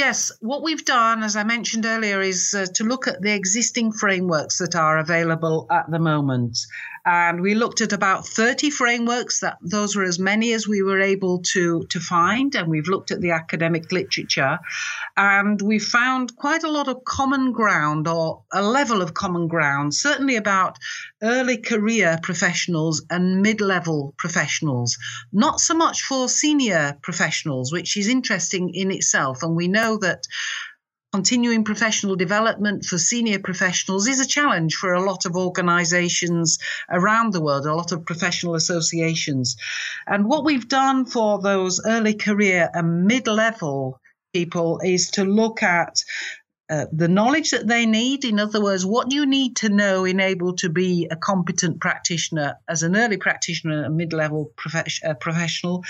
Yes, 0.00 0.32
what 0.40 0.62
we've 0.62 0.86
done, 0.86 1.22
as 1.22 1.36
I 1.36 1.44
mentioned 1.44 1.84
earlier, 1.84 2.22
is 2.22 2.54
uh, 2.54 2.64
to 2.76 2.84
look 2.84 3.06
at 3.06 3.20
the 3.20 3.34
existing 3.34 3.92
frameworks 3.92 4.56
that 4.56 4.74
are 4.74 4.96
available 4.96 5.66
at 5.70 5.90
the 5.90 5.98
moment 5.98 6.56
and 7.04 7.40
we 7.40 7.54
looked 7.54 7.80
at 7.80 7.92
about 7.92 8.26
30 8.26 8.70
frameworks 8.70 9.40
that 9.40 9.58
those 9.62 9.96
were 9.96 10.04
as 10.04 10.18
many 10.18 10.52
as 10.52 10.68
we 10.68 10.82
were 10.82 11.00
able 11.00 11.38
to 11.38 11.86
to 11.90 12.00
find 12.00 12.54
and 12.54 12.68
we've 12.68 12.88
looked 12.88 13.10
at 13.10 13.20
the 13.20 13.30
academic 13.30 13.90
literature. 13.92 14.58
And 15.16 15.60
we 15.60 15.78
found 15.78 16.36
quite 16.36 16.62
a 16.62 16.70
lot 16.70 16.88
of 16.88 17.04
common 17.04 17.52
ground 17.52 18.06
or 18.06 18.42
a 18.52 18.62
level 18.62 19.02
of 19.02 19.14
common 19.14 19.48
ground 19.48 19.94
certainly 19.94 20.36
about 20.36 20.78
early 21.22 21.56
career 21.56 22.18
professionals 22.22 23.02
and 23.10 23.42
mid-level 23.42 24.14
professionals. 24.18 24.98
Not 25.32 25.60
so 25.60 25.74
much 25.74 26.02
for 26.02 26.28
senior 26.28 26.98
professionals 27.02 27.72
which 27.72 27.96
is 27.96 28.08
interesting 28.08 28.74
in 28.74 28.90
itself. 28.90 29.42
And 29.42 29.56
we 29.56 29.68
know 29.68 29.96
that 29.98 30.26
continuing 31.12 31.64
professional 31.64 32.14
development 32.14 32.84
for 32.84 32.96
senior 32.96 33.40
professionals 33.40 34.06
is 34.06 34.20
a 34.20 34.26
challenge 34.26 34.76
for 34.76 34.92
a 34.92 35.02
lot 35.02 35.26
of 35.26 35.34
organizations 35.34 36.58
around 36.88 37.32
the 37.32 37.40
world, 37.40 37.66
a 37.66 37.74
lot 37.74 37.90
of 37.90 38.04
professional 38.04 38.54
associations. 38.54 39.56
And 40.06 40.24
what 40.26 40.44
we've 40.44 40.68
done 40.68 41.06
for 41.06 41.40
those 41.40 41.80
early 41.84 42.14
career 42.14 42.70
and 42.72 43.06
mid 43.06 43.26
level 43.26 44.00
people 44.32 44.80
is 44.84 45.10
to 45.10 45.24
look 45.24 45.64
at 45.64 46.04
uh, 46.70 46.86
the 46.92 47.08
knowledge 47.08 47.50
that 47.50 47.66
they 47.66 47.84
need. 47.84 48.24
In 48.24 48.38
other 48.38 48.62
words, 48.62 48.86
what 48.86 49.08
do 49.08 49.16
you 49.16 49.26
need 49.26 49.56
to 49.56 49.68
know 49.68 50.04
in 50.04 50.20
able 50.20 50.54
to 50.56 50.68
be 50.68 51.08
a 51.10 51.16
competent 51.16 51.80
practitioner 51.80 52.54
as 52.68 52.84
an 52.84 52.94
early 52.94 53.16
practitioner, 53.16 53.78
and 53.78 53.86
a 53.86 53.90
mid-level 53.90 54.52
uh, 54.72 55.14
professional, 55.14 55.82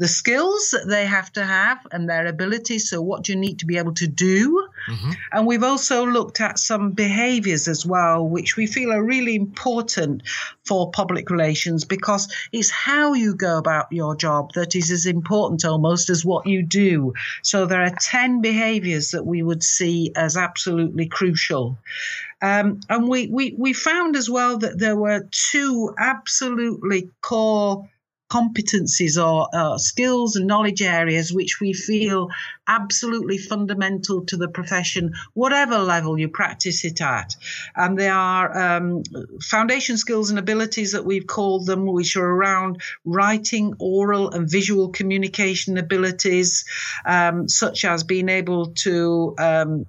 the 0.00 0.08
skills 0.08 0.70
that 0.72 0.88
they 0.88 1.06
have 1.06 1.30
to 1.34 1.44
have 1.44 1.78
and 1.92 2.08
their 2.08 2.26
abilities. 2.26 2.90
So, 2.90 3.00
what 3.00 3.22
do 3.22 3.32
you 3.32 3.38
need 3.38 3.60
to 3.60 3.66
be 3.66 3.78
able 3.78 3.94
to 3.94 4.08
do. 4.08 4.63
Mm-hmm. 4.88 5.10
And 5.32 5.46
we've 5.46 5.62
also 5.62 6.06
looked 6.06 6.40
at 6.40 6.58
some 6.58 6.92
behaviors 6.92 7.68
as 7.68 7.86
well, 7.86 8.26
which 8.26 8.56
we 8.56 8.66
feel 8.66 8.92
are 8.92 9.02
really 9.02 9.34
important 9.34 10.22
for 10.64 10.90
public 10.90 11.30
relations 11.30 11.84
because 11.84 12.32
it's 12.52 12.70
how 12.70 13.14
you 13.14 13.34
go 13.34 13.58
about 13.58 13.90
your 13.90 14.14
job 14.16 14.52
that 14.54 14.74
is 14.74 14.90
as 14.90 15.06
important 15.06 15.64
almost 15.64 16.10
as 16.10 16.24
what 16.24 16.46
you 16.46 16.62
do. 16.62 17.14
So, 17.42 17.66
there 17.66 17.82
are 17.82 17.94
10 18.00 18.40
behaviors 18.40 19.10
that 19.10 19.24
we 19.24 19.42
would 19.42 19.62
see 19.62 20.12
as 20.14 20.36
absolutely 20.36 21.06
crucial. 21.06 21.78
Um, 22.42 22.80
and 22.90 23.08
we, 23.08 23.28
we, 23.28 23.54
we 23.56 23.72
found 23.72 24.16
as 24.16 24.28
well 24.28 24.58
that 24.58 24.78
there 24.78 24.96
were 24.96 25.26
two 25.30 25.94
absolutely 25.98 27.08
core 27.22 27.88
competencies 28.34 29.16
or 29.22 29.48
uh, 29.52 29.78
skills 29.78 30.34
and 30.34 30.46
knowledge 30.46 30.82
areas 30.82 31.32
which 31.32 31.60
we 31.60 31.72
feel 31.72 32.28
absolutely 32.66 33.38
fundamental 33.38 34.24
to 34.24 34.36
the 34.36 34.48
profession, 34.48 35.12
whatever 35.34 35.78
level 35.78 36.18
you 36.18 36.28
practice 36.28 36.84
it 36.84 37.00
at. 37.00 37.36
And 37.76 37.96
they 37.98 38.08
are 38.08 38.76
um, 38.76 39.02
foundation 39.40 39.96
skills 39.96 40.30
and 40.30 40.38
abilities 40.38 40.92
that 40.92 41.04
we've 41.04 41.26
called 41.26 41.66
them, 41.66 41.86
which 41.86 42.16
are 42.16 42.28
around 42.28 42.82
writing, 43.04 43.74
oral, 43.78 44.30
and 44.30 44.50
visual 44.50 44.88
communication 44.88 45.78
abilities, 45.78 46.64
um, 47.04 47.48
such 47.48 47.84
as 47.84 48.02
being 48.02 48.28
able 48.28 48.72
to 48.86 49.34
um, 49.38 49.86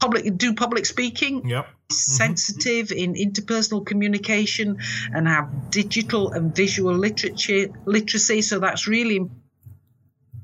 public 0.00 0.36
do 0.36 0.54
public 0.54 0.86
speaking. 0.86 1.48
Yep. 1.48 1.68
Sensitive 1.90 2.88
mm-hmm. 2.88 3.14
in 3.14 3.32
interpersonal 3.32 3.84
communication 3.84 4.78
and 5.12 5.28
have 5.28 5.70
digital 5.70 6.32
and 6.32 6.54
visual 6.54 6.94
literature 6.94 7.68
literacy. 7.84 8.42
So 8.42 8.58
that's 8.58 8.88
really 8.88 9.28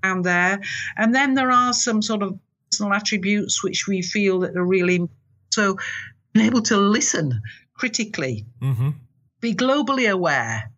down 0.02 0.22
there. 0.22 0.60
And 0.96 1.14
then 1.14 1.34
there 1.34 1.50
are 1.50 1.72
some 1.72 2.02
sort 2.02 2.22
of 2.22 2.38
personal 2.70 2.92
attributes 2.92 3.64
which 3.64 3.86
we 3.86 4.02
feel 4.02 4.40
that 4.40 4.56
are 4.56 4.64
really 4.64 5.08
so 5.50 5.78
being 6.32 6.46
able 6.46 6.62
to 6.62 6.76
listen 6.76 7.40
critically, 7.74 8.46
mm-hmm. 8.60 8.90
be 9.40 9.54
globally 9.54 10.10
aware. 10.10 10.70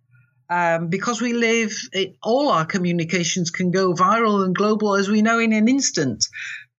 Um, 0.48 0.88
because 0.88 1.22
we 1.22 1.32
live, 1.32 1.72
it, 1.92 2.16
all 2.22 2.50
our 2.50 2.66
communications 2.66 3.50
can 3.50 3.70
go 3.70 3.94
viral 3.94 4.44
and 4.44 4.54
global, 4.54 4.96
as 4.96 5.08
we 5.08 5.22
know, 5.22 5.38
in 5.38 5.54
an 5.54 5.66
instant 5.66 6.26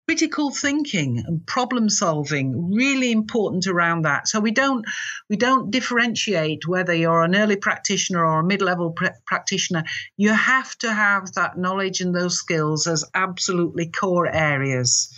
critical 0.07 0.51
thinking 0.51 1.23
and 1.27 1.47
problem 1.47 1.89
solving 1.89 2.75
really 2.75 3.13
important 3.13 3.67
around 3.67 4.03
that. 4.03 4.29
So 4.29 4.41
we 4.41 4.51
don't 4.51 4.85
we 5.31 5.37
don't 5.37 5.71
differentiate 5.71 6.67
whether 6.67 6.95
you're 6.95 7.23
an 7.23 7.37
early 7.37 7.57
practitioner 7.57 8.25
or 8.25 8.41
a 8.41 8.45
mid-level 8.45 8.93
pr- 8.93 9.19
practitioner. 9.27 9.85
You 10.17 10.33
have 10.33 10.77
to 10.79 10.93
have 10.93 11.33
that 11.35 11.57
knowledge 11.57 12.01
and 12.01 12.15
those 12.15 12.37
skills 12.37 12.87
as 12.87 13.05
absolutely 13.15 13.87
core 13.91 14.27
areas. 14.27 15.15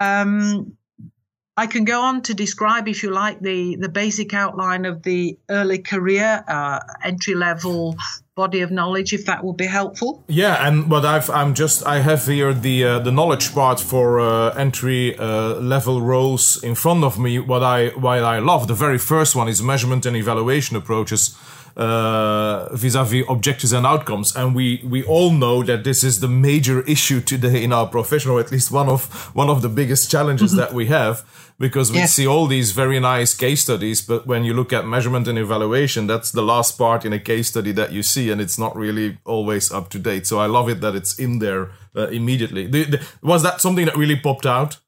Um, 0.00 0.76
I 1.56 1.66
can 1.66 1.86
go 1.86 2.02
on 2.02 2.20
to 2.22 2.34
describe, 2.34 2.86
if 2.86 3.02
you 3.02 3.10
like, 3.10 3.40
the, 3.40 3.76
the 3.76 3.88
basic 3.88 4.34
outline 4.34 4.84
of 4.84 5.02
the 5.02 5.38
early 5.48 5.78
career, 5.78 6.44
uh, 6.46 6.80
entry 7.02 7.34
level 7.34 7.96
body 8.36 8.60
of 8.60 8.70
knowledge, 8.70 9.14
if 9.14 9.24
that 9.24 9.42
would 9.42 9.56
be 9.56 9.66
helpful. 9.66 10.22
Yeah, 10.28 10.68
and 10.68 10.88
but 10.88 11.04
I've 11.04 11.30
I'm 11.30 11.54
just 11.54 11.84
I 11.86 12.00
have 12.00 12.26
here 12.26 12.52
the 12.52 12.84
uh, 12.84 12.98
the 12.98 13.10
knowledge 13.10 13.52
part 13.54 13.80
for 13.80 14.20
uh, 14.20 14.54
entry 14.54 15.16
uh, 15.18 15.54
level 15.54 16.02
roles 16.02 16.62
in 16.62 16.74
front 16.74 17.02
of 17.02 17.18
me. 17.18 17.38
What 17.38 17.62
I 17.62 17.88
what 17.96 18.22
I 18.22 18.38
love, 18.38 18.68
the 18.68 18.74
very 18.74 18.98
first 18.98 19.34
one 19.34 19.48
is 19.48 19.62
measurement 19.62 20.06
and 20.06 20.16
evaluation 20.16 20.76
approaches 20.76 21.34
uh, 21.76 22.74
vis-a-vis 22.74 23.24
objectives 23.28 23.72
and 23.72 23.86
outcomes. 23.86 24.34
And 24.34 24.54
we, 24.54 24.82
we 24.84 25.02
all 25.04 25.30
know 25.30 25.62
that 25.62 25.84
this 25.84 26.02
is 26.02 26.20
the 26.20 26.28
major 26.28 26.80
issue 26.82 27.20
today 27.20 27.62
in 27.62 27.72
our 27.72 27.86
profession, 27.86 28.30
or 28.30 28.40
at 28.40 28.50
least 28.50 28.70
one 28.70 28.88
of 28.88 29.06
one 29.34 29.50
of 29.50 29.62
the 29.62 29.68
biggest 29.68 30.10
challenges 30.10 30.52
mm-hmm. 30.52 30.60
that 30.60 30.72
we 30.72 30.86
have, 30.86 31.24
because 31.58 31.90
we 31.90 32.06
see 32.06 32.26
all 32.26 32.46
these 32.46 32.72
very 32.72 33.00
nice 33.00 33.34
case 33.34 33.62
studies, 33.62 34.02
but 34.02 34.26
when 34.26 34.44
you 34.44 34.52
look 34.52 34.72
at 34.72 34.86
measurement 34.86 35.26
and 35.26 35.38
evaluation, 35.38 36.06
that's 36.06 36.30
the 36.30 36.42
last 36.42 36.76
part 36.76 37.04
in 37.04 37.12
a 37.12 37.18
case 37.18 37.48
study 37.48 37.72
that 37.72 37.92
you 37.92 38.02
see, 38.02 38.30
and 38.30 38.40
it's 38.40 38.58
not 38.58 38.76
really 38.76 39.18
always 39.24 39.72
up 39.72 39.88
to 39.90 39.98
date. 39.98 40.26
So 40.26 40.38
I 40.38 40.46
love 40.46 40.68
it 40.68 40.80
that 40.82 40.94
it's 40.94 41.18
in 41.18 41.38
there 41.38 41.70
uh, 41.96 42.08
immediately. 42.08 42.66
The, 42.66 42.84
the, 42.84 43.06
was 43.22 43.42
that 43.42 43.60
something 43.60 43.86
that 43.86 43.96
really 43.96 44.16
popped 44.16 44.46
out? 44.46 44.78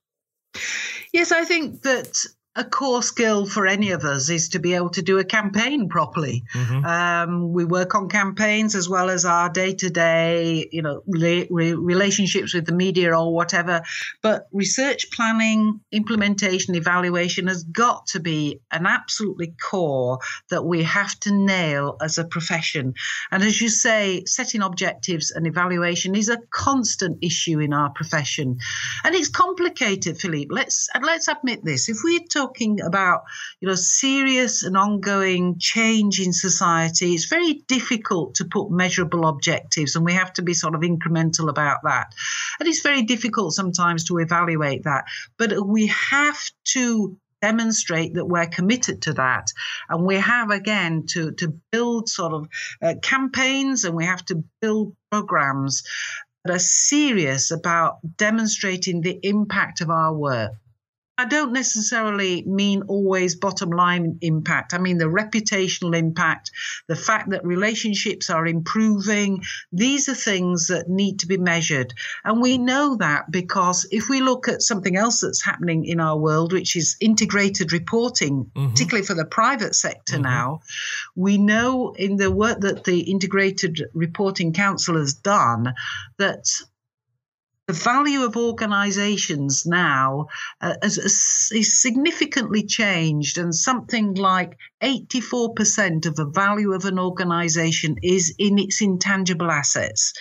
Yes, 1.12 1.32
I 1.32 1.44
think 1.44 1.82
that 1.82 2.18
a 2.58 2.64
core 2.64 3.04
skill 3.04 3.46
for 3.46 3.68
any 3.68 3.92
of 3.92 4.02
us 4.02 4.30
is 4.30 4.48
to 4.48 4.58
be 4.58 4.74
able 4.74 4.90
to 4.90 5.00
do 5.00 5.18
a 5.18 5.24
campaign 5.24 5.88
properly. 5.88 6.42
Mm-hmm. 6.52 6.84
Um, 6.84 7.52
we 7.52 7.64
work 7.64 7.94
on 7.94 8.08
campaigns 8.08 8.74
as 8.74 8.88
well 8.88 9.10
as 9.10 9.24
our 9.24 9.48
day 9.48 9.74
to 9.74 9.90
day, 9.90 10.68
you 10.72 10.82
know, 10.82 11.02
re- 11.06 11.46
re- 11.48 11.74
relationships 11.74 12.52
with 12.52 12.66
the 12.66 12.74
media 12.74 13.16
or 13.16 13.32
whatever. 13.32 13.82
But 14.22 14.48
research 14.52 15.12
planning, 15.12 15.80
implementation, 15.92 16.74
evaluation 16.74 17.46
has 17.46 17.62
got 17.62 18.08
to 18.08 18.20
be 18.20 18.60
an 18.72 18.86
absolutely 18.86 19.54
core 19.70 20.18
that 20.50 20.64
we 20.64 20.82
have 20.82 21.18
to 21.20 21.32
nail 21.32 21.96
as 22.02 22.18
a 22.18 22.24
profession. 22.24 22.94
And 23.30 23.44
as 23.44 23.60
you 23.60 23.68
say, 23.68 24.24
setting 24.24 24.62
objectives 24.62 25.30
and 25.30 25.46
evaluation 25.46 26.16
is 26.16 26.28
a 26.28 26.38
constant 26.50 27.18
issue 27.22 27.60
in 27.60 27.72
our 27.72 27.90
profession, 27.90 28.58
and 29.04 29.14
it's 29.14 29.28
complicated, 29.28 30.18
Philippe. 30.18 30.52
Let's 30.52 30.88
let's 31.00 31.28
admit 31.28 31.64
this. 31.64 31.88
If 31.88 31.98
we 32.02 32.24
talk 32.26 32.47
talking 32.48 32.80
about, 32.80 33.24
you 33.60 33.68
know, 33.68 33.74
serious 33.74 34.62
and 34.62 34.76
ongoing 34.76 35.56
change 35.58 36.20
in 36.20 36.32
society, 36.32 37.14
it's 37.14 37.26
very 37.26 37.54
difficult 37.68 38.36
to 38.36 38.44
put 38.44 38.70
measurable 38.70 39.26
objectives, 39.26 39.96
and 39.96 40.04
we 40.04 40.14
have 40.14 40.32
to 40.32 40.42
be 40.42 40.54
sort 40.54 40.74
of 40.74 40.80
incremental 40.80 41.48
about 41.48 41.78
that. 41.84 42.14
And 42.58 42.68
it's 42.68 42.82
very 42.82 43.02
difficult 43.02 43.52
sometimes 43.52 44.04
to 44.04 44.18
evaluate 44.18 44.84
that, 44.84 45.04
but 45.38 45.66
we 45.66 45.88
have 45.88 46.38
to 46.72 47.16
demonstrate 47.40 48.14
that 48.14 48.26
we're 48.26 48.46
committed 48.46 49.02
to 49.02 49.12
that. 49.12 49.46
And 49.88 50.04
we 50.04 50.16
have, 50.16 50.50
again, 50.50 51.04
to, 51.10 51.30
to 51.32 51.54
build 51.70 52.08
sort 52.08 52.32
of 52.32 52.48
uh, 52.82 52.94
campaigns 53.00 53.84
and 53.84 53.94
we 53.94 54.06
have 54.06 54.24
to 54.24 54.42
build 54.60 54.96
programs 55.12 55.84
that 56.44 56.54
are 56.54 56.58
serious 56.58 57.52
about 57.52 57.98
demonstrating 58.16 59.02
the 59.02 59.20
impact 59.22 59.80
of 59.80 59.90
our 59.90 60.12
work. 60.12 60.52
I 61.20 61.24
don't 61.24 61.52
necessarily 61.52 62.44
mean 62.46 62.82
always 62.82 63.34
bottom 63.34 63.70
line 63.70 64.18
impact. 64.22 64.72
I 64.72 64.78
mean 64.78 64.98
the 64.98 65.06
reputational 65.06 65.98
impact, 65.98 66.52
the 66.86 66.94
fact 66.94 67.30
that 67.30 67.44
relationships 67.44 68.30
are 68.30 68.46
improving. 68.46 69.42
These 69.72 70.08
are 70.08 70.14
things 70.14 70.68
that 70.68 70.88
need 70.88 71.18
to 71.18 71.26
be 71.26 71.36
measured. 71.36 71.92
And 72.24 72.40
we 72.40 72.56
know 72.56 72.96
that 73.00 73.32
because 73.32 73.88
if 73.90 74.08
we 74.08 74.20
look 74.20 74.46
at 74.46 74.62
something 74.62 74.96
else 74.96 75.20
that's 75.20 75.44
happening 75.44 75.86
in 75.86 75.98
our 75.98 76.16
world, 76.16 76.52
which 76.52 76.76
is 76.76 76.96
integrated 77.00 77.72
reporting, 77.72 78.52
mm-hmm. 78.54 78.70
particularly 78.70 79.04
for 79.04 79.14
the 79.14 79.24
private 79.24 79.74
sector 79.74 80.14
mm-hmm. 80.14 80.22
now, 80.22 80.60
we 81.16 81.36
know 81.36 81.94
in 81.98 82.16
the 82.16 82.30
work 82.30 82.60
that 82.60 82.84
the 82.84 83.00
Integrated 83.00 83.82
Reporting 83.92 84.52
Council 84.52 84.96
has 84.96 85.14
done 85.14 85.74
that 86.18 86.46
the 87.68 87.74
value 87.74 88.24
of 88.24 88.34
organizations 88.34 89.66
now 89.66 90.26
uh, 90.62 90.74
has, 90.82 90.96
is 91.52 91.82
significantly 91.82 92.64
changed, 92.64 93.36
and 93.36 93.54
something 93.54 94.14
like 94.14 94.56
84% 94.82 96.06
of 96.06 96.16
the 96.16 96.24
value 96.24 96.72
of 96.72 96.86
an 96.86 96.98
organization 96.98 97.96
is 98.02 98.34
in 98.38 98.58
its 98.58 98.80
intangible 98.80 99.50
assets. 99.50 100.14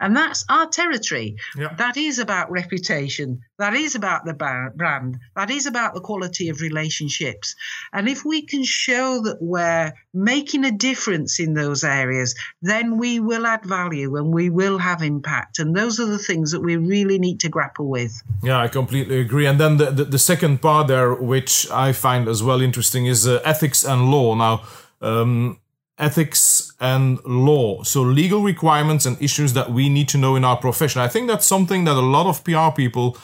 And 0.00 0.16
that's 0.16 0.44
our 0.48 0.68
territory. 0.68 1.36
Yeah. 1.56 1.74
That 1.76 1.96
is 1.96 2.18
about 2.18 2.50
reputation. 2.50 3.40
That 3.58 3.74
is 3.74 3.94
about 3.94 4.24
the 4.24 4.34
brand. 4.34 5.18
That 5.36 5.50
is 5.50 5.66
about 5.66 5.94
the 5.94 6.00
quality 6.00 6.48
of 6.48 6.60
relationships. 6.60 7.54
And 7.92 8.08
if 8.08 8.24
we 8.24 8.42
can 8.42 8.64
show 8.64 9.22
that 9.22 9.38
we're 9.40 9.92
making 10.12 10.64
a 10.64 10.72
difference 10.72 11.40
in 11.40 11.54
those 11.54 11.84
areas, 11.84 12.34
then 12.62 12.98
we 12.98 13.20
will 13.20 13.46
add 13.46 13.64
value 13.64 14.16
and 14.16 14.32
we 14.32 14.50
will 14.50 14.78
have 14.78 15.02
impact. 15.02 15.58
And 15.58 15.74
those 15.74 16.00
are 16.00 16.06
the 16.06 16.18
things 16.18 16.50
that 16.52 16.60
we 16.60 16.76
really 16.76 17.18
need 17.18 17.40
to 17.40 17.48
grapple 17.48 17.88
with. 17.88 18.20
Yeah, 18.42 18.58
I 18.58 18.68
completely 18.68 19.20
agree. 19.20 19.46
And 19.46 19.60
then 19.60 19.76
the, 19.76 19.90
the, 19.90 20.04
the 20.04 20.18
second 20.18 20.60
part 20.60 20.88
there, 20.88 21.14
which 21.14 21.70
I 21.70 21.92
find 21.92 22.28
as 22.28 22.42
well 22.42 22.60
interesting, 22.60 23.06
is 23.06 23.26
uh, 23.26 23.40
ethics 23.44 23.84
and 23.84 24.10
law. 24.10 24.34
Now, 24.34 24.62
um, 25.00 25.60
ethics 25.98 26.72
and 26.80 27.24
law. 27.24 27.82
So 27.82 28.02
legal 28.02 28.42
requirements 28.42 29.06
and 29.06 29.20
issues 29.22 29.52
that 29.52 29.70
we 29.70 29.88
need 29.88 30.08
to 30.08 30.18
know 30.18 30.36
in 30.36 30.44
our 30.44 30.56
profession. 30.56 31.00
I 31.00 31.08
think 31.08 31.28
that's 31.28 31.46
something 31.46 31.84
that 31.84 31.96
a 31.96 32.00
lot 32.00 32.26
of 32.26 32.42
PR 32.44 32.70
people 32.74 33.16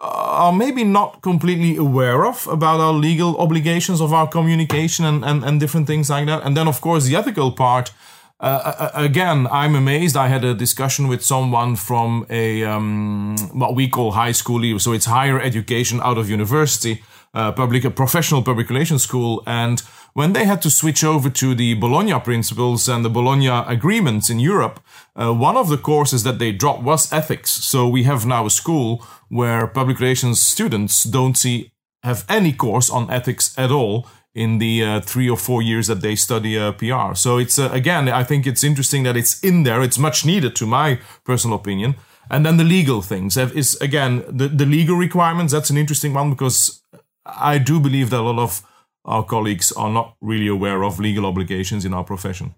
are 0.00 0.52
maybe 0.52 0.84
not 0.84 1.22
completely 1.22 1.76
aware 1.76 2.26
of 2.26 2.46
about 2.46 2.80
our 2.80 2.92
legal 2.92 3.36
obligations 3.38 4.00
of 4.00 4.12
our 4.12 4.26
communication 4.26 5.04
and, 5.04 5.24
and, 5.24 5.44
and 5.44 5.58
different 5.58 5.86
things 5.86 6.10
like 6.10 6.26
that. 6.26 6.44
And 6.44 6.56
then, 6.56 6.68
of 6.68 6.80
course, 6.80 7.06
the 7.06 7.16
ethical 7.16 7.52
part. 7.52 7.92
Uh, 8.38 8.90
again, 8.92 9.46
I'm 9.50 9.74
amazed. 9.74 10.14
I 10.14 10.28
had 10.28 10.44
a 10.44 10.52
discussion 10.52 11.08
with 11.08 11.24
someone 11.24 11.74
from 11.74 12.26
a 12.28 12.64
um, 12.64 13.34
what 13.54 13.74
we 13.74 13.88
call 13.88 14.12
high 14.12 14.32
school, 14.32 14.78
so 14.78 14.92
it's 14.92 15.06
higher 15.06 15.40
education 15.40 16.00
out 16.02 16.18
of 16.18 16.28
university, 16.28 17.02
uh, 17.32 17.52
public 17.52 17.84
a 17.84 17.90
professional 17.90 18.42
public 18.42 18.68
relations 18.68 19.02
school, 19.02 19.42
and 19.46 19.82
when 20.16 20.32
they 20.32 20.46
had 20.46 20.62
to 20.62 20.70
switch 20.70 21.04
over 21.04 21.28
to 21.28 21.54
the 21.54 21.74
Bologna 21.74 22.18
principles 22.20 22.88
and 22.88 23.04
the 23.04 23.10
Bologna 23.10 23.48
agreements 23.48 24.30
in 24.30 24.40
Europe, 24.40 24.80
uh, 25.14 25.30
one 25.30 25.58
of 25.58 25.68
the 25.68 25.76
courses 25.76 26.22
that 26.22 26.38
they 26.38 26.52
dropped 26.52 26.82
was 26.82 27.12
ethics. 27.12 27.50
So 27.50 27.86
we 27.86 28.04
have 28.04 28.24
now 28.24 28.46
a 28.46 28.50
school 28.50 29.04
where 29.28 29.66
public 29.66 30.00
relations 30.00 30.40
students 30.40 31.04
don't 31.04 31.36
see 31.36 31.70
have 32.02 32.24
any 32.30 32.54
course 32.54 32.88
on 32.88 33.10
ethics 33.10 33.54
at 33.58 33.70
all 33.70 34.08
in 34.34 34.56
the 34.56 34.82
uh, 34.82 35.00
three 35.02 35.28
or 35.28 35.36
four 35.36 35.60
years 35.60 35.86
that 35.88 36.00
they 36.00 36.16
study 36.16 36.58
uh, 36.58 36.72
PR. 36.72 37.14
So 37.14 37.36
it's 37.36 37.58
uh, 37.58 37.68
again, 37.70 38.08
I 38.08 38.24
think 38.24 38.46
it's 38.46 38.64
interesting 38.64 39.02
that 39.02 39.18
it's 39.18 39.38
in 39.44 39.64
there. 39.64 39.82
It's 39.82 39.98
much 39.98 40.24
needed, 40.24 40.56
to 40.56 40.66
my 40.66 40.98
personal 41.24 41.58
opinion. 41.58 41.94
And 42.30 42.46
then 42.46 42.56
the 42.56 42.64
legal 42.64 43.02
things 43.02 43.36
is 43.36 43.78
again 43.82 44.24
the, 44.26 44.48
the 44.48 44.64
legal 44.64 44.96
requirements. 44.96 45.52
That's 45.52 45.68
an 45.68 45.76
interesting 45.76 46.14
one 46.14 46.30
because 46.30 46.80
I 47.26 47.58
do 47.58 47.78
believe 47.80 48.08
that 48.10 48.20
a 48.20 48.22
lot 48.22 48.38
of 48.38 48.62
our 49.06 49.24
colleagues 49.24 49.72
are 49.72 49.90
not 49.90 50.16
really 50.20 50.48
aware 50.48 50.84
of 50.84 50.98
legal 50.98 51.24
obligations 51.24 51.84
in 51.84 51.94
our 51.94 52.04
profession. 52.04 52.54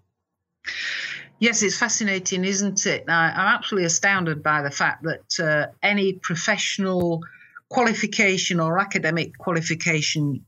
Yes, 1.39 1.63
it's 1.63 1.79
fascinating, 1.79 2.45
isn't 2.45 2.85
it? 2.87 3.05
I'm 3.09 3.57
absolutely 3.57 3.87
astounded 3.87 4.43
by 4.43 4.63
the 4.63 4.71
fact 4.71 5.05
that 5.05 5.39
uh, 5.41 5.73
any 5.83 6.15
professional 6.15 7.23
qualification 7.69 8.59
or 8.59 8.79
academic 8.79 9.39
qualification 9.39 10.45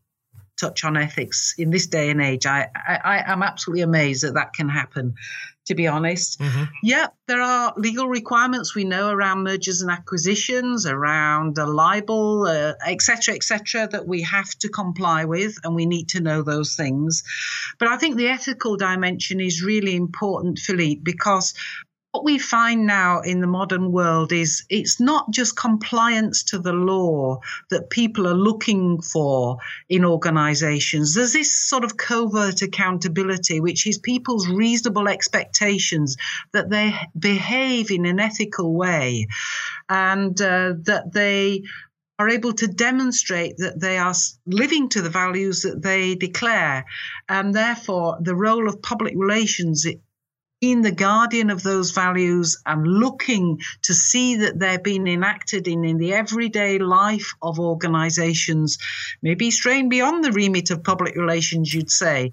touch 0.60 0.84
on 0.84 0.96
ethics 0.96 1.54
in 1.58 1.70
this 1.70 1.86
day 1.86 2.10
and 2.10 2.20
age. 2.20 2.44
I, 2.44 2.68
I, 2.74 3.22
I'm 3.26 3.42
absolutely 3.42 3.82
amazed 3.82 4.24
that 4.24 4.34
that 4.34 4.52
can 4.52 4.68
happen 4.68 5.14
to 5.66 5.74
be 5.74 5.86
honest. 5.86 6.40
Mm-hmm. 6.40 6.64
Yeah, 6.82 7.08
there 7.26 7.42
are 7.42 7.74
legal 7.76 8.08
requirements 8.08 8.74
we 8.74 8.84
know 8.84 9.10
around 9.10 9.44
mergers 9.44 9.82
and 9.82 9.90
acquisitions, 9.90 10.86
around 10.86 11.54
the 11.54 11.66
libel, 11.66 12.46
etc., 12.46 13.34
uh, 13.34 13.36
etc., 13.36 13.82
et 13.82 13.90
that 13.92 14.06
we 14.06 14.22
have 14.22 14.50
to 14.60 14.68
comply 14.68 15.24
with, 15.24 15.56
and 15.64 15.74
we 15.74 15.86
need 15.86 16.08
to 16.10 16.20
know 16.20 16.42
those 16.42 16.74
things. 16.74 17.22
But 17.78 17.88
I 17.88 17.96
think 17.98 18.16
the 18.16 18.28
ethical 18.28 18.76
dimension 18.76 19.40
is 19.40 19.62
really 19.62 19.94
important, 19.96 20.58
Philippe, 20.58 21.02
because 21.02 21.54
what 22.12 22.24
we 22.24 22.38
find 22.38 22.86
now 22.86 23.20
in 23.20 23.40
the 23.40 23.46
modern 23.46 23.92
world 23.92 24.32
is 24.32 24.64
it's 24.68 24.98
not 24.98 25.30
just 25.30 25.56
compliance 25.56 26.42
to 26.42 26.58
the 26.58 26.72
law 26.72 27.38
that 27.70 27.88
people 27.88 28.26
are 28.26 28.34
looking 28.34 29.00
for 29.00 29.58
in 29.88 30.04
organizations. 30.04 31.14
There's 31.14 31.32
this 31.32 31.54
sort 31.54 31.84
of 31.84 31.96
covert 31.96 32.62
accountability, 32.62 33.60
which 33.60 33.86
is 33.86 33.98
people's 33.98 34.48
reasonable 34.48 35.08
expectations 35.08 36.16
that 36.52 36.68
they 36.68 36.94
behave 37.16 37.92
in 37.92 38.06
an 38.06 38.18
ethical 38.18 38.74
way 38.74 39.28
and 39.88 40.40
uh, 40.40 40.74
that 40.82 41.12
they 41.12 41.62
are 42.18 42.28
able 42.28 42.52
to 42.52 42.66
demonstrate 42.66 43.56
that 43.58 43.80
they 43.80 43.96
are 43.96 44.14
living 44.46 44.88
to 44.90 45.00
the 45.00 45.08
values 45.08 45.62
that 45.62 45.80
they 45.80 46.16
declare. 46.16 46.84
And 47.28 47.54
therefore, 47.54 48.18
the 48.20 48.34
role 48.34 48.68
of 48.68 48.82
public 48.82 49.14
relations 49.16 49.86
being 50.60 50.82
the 50.82 50.92
guardian 50.92 51.50
of 51.50 51.62
those 51.62 51.90
values 51.92 52.60
and 52.66 52.86
looking 52.86 53.60
to 53.82 53.94
see 53.94 54.36
that 54.36 54.58
they're 54.58 54.78
being 54.78 55.06
enacted 55.06 55.66
in, 55.66 55.84
in 55.84 55.96
the 55.96 56.12
everyday 56.12 56.78
life 56.78 57.34
of 57.40 57.58
organizations, 57.58 58.78
maybe 59.22 59.50
straying 59.50 59.88
beyond 59.88 60.22
the 60.22 60.32
remit 60.32 60.70
of 60.70 60.84
public 60.84 61.16
relations, 61.16 61.72
you'd 61.72 61.90
say. 61.90 62.32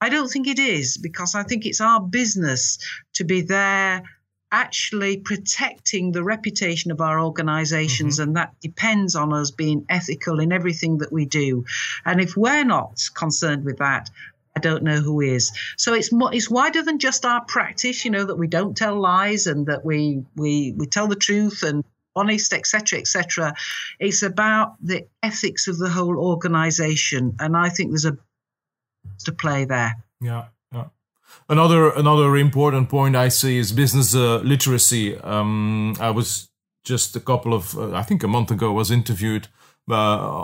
I 0.00 0.08
don't 0.08 0.28
think 0.28 0.48
it 0.48 0.58
is 0.58 0.96
because 0.96 1.34
I 1.34 1.44
think 1.44 1.66
it's 1.66 1.80
our 1.80 2.00
business 2.00 2.78
to 3.14 3.24
be 3.24 3.42
there 3.42 4.02
actually 4.50 5.18
protecting 5.18 6.10
the 6.10 6.24
reputation 6.24 6.90
of 6.90 7.00
our 7.00 7.20
organizations 7.20 8.14
mm-hmm. 8.14 8.28
and 8.28 8.36
that 8.36 8.54
depends 8.60 9.14
on 9.14 9.32
us 9.32 9.50
being 9.50 9.84
ethical 9.90 10.40
in 10.40 10.52
everything 10.52 10.98
that 10.98 11.12
we 11.12 11.26
do 11.26 11.66
and 12.06 12.18
if 12.18 12.34
we're 12.34 12.64
not 12.64 12.98
concerned 13.14 13.62
with 13.62 13.76
that 13.76 14.08
I 14.58 14.60
don't 14.60 14.82
know 14.82 14.96
who 14.96 15.20
is. 15.20 15.52
So 15.76 15.94
it's 15.94 16.10
it's 16.12 16.50
wider 16.50 16.82
than 16.82 16.98
just 16.98 17.24
our 17.24 17.44
practice, 17.44 18.04
you 18.04 18.10
know, 18.10 18.24
that 18.24 18.34
we 18.34 18.48
don't 18.48 18.76
tell 18.76 19.00
lies 19.00 19.46
and 19.46 19.66
that 19.66 19.84
we 19.84 20.24
we 20.34 20.74
we 20.76 20.86
tell 20.86 21.06
the 21.06 21.22
truth 21.28 21.62
and 21.62 21.84
honest, 22.16 22.52
etc., 22.52 22.98
etc. 22.98 23.54
It's 24.00 24.24
about 24.24 24.74
the 24.82 25.06
ethics 25.22 25.68
of 25.68 25.78
the 25.78 25.88
whole 25.88 26.18
organization, 26.18 27.36
and 27.38 27.56
I 27.56 27.68
think 27.68 27.90
there's 27.90 28.04
a 28.04 28.18
to 29.26 29.32
play 29.32 29.64
there. 29.64 29.92
Yeah. 30.20 30.46
yeah. 30.72 30.86
Another 31.48 31.90
another 31.90 32.36
important 32.36 32.88
point 32.88 33.14
I 33.14 33.28
see 33.28 33.58
is 33.58 33.70
business 33.70 34.12
uh, 34.12 34.38
literacy. 34.38 35.16
Um, 35.18 35.94
I 36.00 36.10
was 36.10 36.50
just 36.82 37.14
a 37.14 37.20
couple 37.20 37.54
of 37.54 37.78
uh, 37.78 37.94
I 37.94 38.02
think 38.02 38.24
a 38.24 38.28
month 38.28 38.50
ago 38.50 38.72
was 38.72 38.90
interviewed 38.90 39.46
uh, 39.88 39.94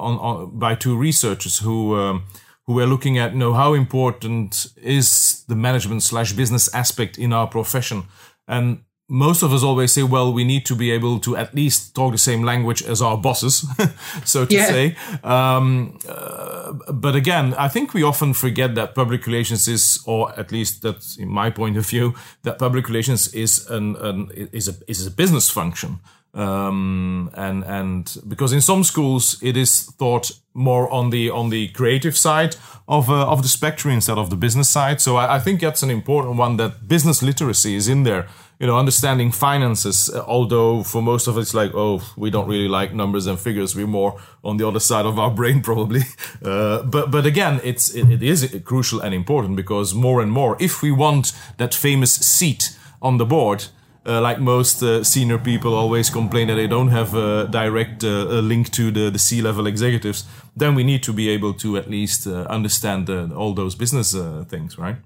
on, 0.08 0.14
on, 0.18 0.58
by 0.58 0.76
two 0.76 0.96
researchers 0.96 1.58
who 1.58 1.96
um, 1.96 2.22
who 2.66 2.78
are 2.80 2.86
looking 2.86 3.18
at 3.18 3.32
you 3.32 3.38
know 3.38 3.52
how 3.52 3.74
important 3.74 4.66
is 4.76 5.44
the 5.48 5.56
management 5.56 6.02
slash 6.02 6.32
business 6.32 6.72
aspect 6.74 7.18
in 7.18 7.32
our 7.32 7.46
profession? 7.46 8.04
And 8.48 8.84
most 9.08 9.42
of 9.42 9.52
us 9.52 9.62
always 9.62 9.92
say 9.92 10.02
well 10.02 10.32
we 10.32 10.44
need 10.44 10.64
to 10.64 10.74
be 10.74 10.90
able 10.90 11.20
to 11.20 11.36
at 11.36 11.54
least 11.54 11.94
talk 11.94 12.12
the 12.12 12.18
same 12.18 12.42
language 12.42 12.82
as 12.82 13.02
our 13.02 13.18
bosses 13.18 13.66
so 14.24 14.46
to 14.46 14.54
yeah. 14.54 14.66
say. 14.66 14.96
Um, 15.22 15.98
uh, 16.08 16.72
but 16.92 17.14
again 17.14 17.54
i 17.54 17.68
think 17.68 17.92
we 17.92 18.02
often 18.02 18.32
forget 18.32 18.74
that 18.74 18.94
public 18.94 19.26
relations 19.26 19.68
is 19.68 20.02
or 20.06 20.32
at 20.38 20.50
least 20.50 20.82
that's 20.82 21.18
in 21.18 21.28
my 21.28 21.50
point 21.50 21.76
of 21.76 21.86
view 21.86 22.14
that 22.42 22.58
public 22.58 22.88
relations 22.88 23.32
is 23.34 23.68
an, 23.68 23.96
an 23.96 24.30
is 24.52 24.68
a 24.68 24.74
is 24.88 25.06
a 25.06 25.10
business 25.10 25.50
function 25.50 26.00
um, 26.34 27.30
and 27.34 27.64
and 27.64 28.16
because 28.26 28.52
in 28.52 28.60
some 28.60 28.82
schools 28.82 29.40
it 29.42 29.56
is 29.56 29.84
thought 29.98 30.32
more 30.52 30.90
on 30.90 31.10
the 31.10 31.30
on 31.30 31.50
the 31.50 31.68
creative 31.68 32.16
side 32.16 32.56
of 32.88 33.08
uh, 33.08 33.26
of 33.26 33.42
the 33.42 33.48
spectrum 33.48 33.94
instead 33.94 34.18
of 34.18 34.30
the 34.30 34.36
business 34.36 34.68
side. 34.68 35.00
So 35.00 35.16
I, 35.16 35.36
I, 35.36 35.38
think 35.38 35.60
that's 35.60 35.82
an 35.82 35.90
important 35.90 36.36
one 36.36 36.56
that 36.56 36.86
business 36.88 37.22
literacy 37.22 37.76
is 37.76 37.88
in 37.88 38.02
there. 38.02 38.26
You 38.60 38.68
know, 38.68 38.78
understanding 38.78 39.32
finances. 39.32 40.10
Uh, 40.10 40.24
although 40.26 40.82
for 40.82 41.02
most 41.02 41.26
of 41.26 41.38
it's 41.38 41.54
like, 41.54 41.72
oh, 41.74 42.02
we 42.16 42.30
don't 42.30 42.48
really 42.48 42.68
like 42.68 42.94
numbers 42.94 43.26
and 43.26 43.38
figures. 43.38 43.74
We're 43.74 43.86
more 43.86 44.20
on 44.42 44.58
the 44.58 44.66
other 44.66 44.80
side 44.80 45.06
of 45.06 45.18
our 45.18 45.30
brain 45.30 45.62
probably. 45.70 46.02
Uh, 46.44 46.82
but 46.82 47.10
but 47.10 47.26
again, 47.26 47.60
it's 47.64 47.94
it, 47.94 48.10
it 48.10 48.22
is 48.22 48.60
crucial 48.64 49.00
and 49.00 49.14
important 49.14 49.56
because 49.56 49.94
more 49.94 50.20
and 50.20 50.30
more, 50.30 50.56
if 50.60 50.82
we 50.82 50.90
want 50.90 51.32
that 51.58 51.74
famous 51.74 52.14
seat 52.14 52.76
on 53.00 53.18
the 53.18 53.26
board 53.26 53.66
uh, 54.06 54.20
like 54.20 54.38
most 54.38 54.82
uh, 54.82 55.02
senior 55.02 55.38
people 55.38 55.74
always 55.74 56.10
complain 56.10 56.48
that 56.48 56.56
they 56.56 56.66
don't 56.66 56.88
have 56.88 57.14
a 57.14 57.48
direct 57.48 58.04
uh, 58.04 58.26
a 58.28 58.40
link 58.42 58.70
to 58.72 58.90
the, 58.90 59.10
the 59.10 59.18
C-level 59.18 59.66
executives, 59.66 60.24
then 60.56 60.74
we 60.74 60.84
need 60.84 61.02
to 61.02 61.12
be 61.12 61.28
able 61.28 61.54
to 61.54 61.76
at 61.76 61.88
least 61.88 62.26
uh, 62.26 62.46
understand 62.50 63.08
all 63.32 63.54
those 63.54 63.74
business 63.74 64.14
uh, 64.14 64.44
things, 64.48 64.78
right? 64.78 64.96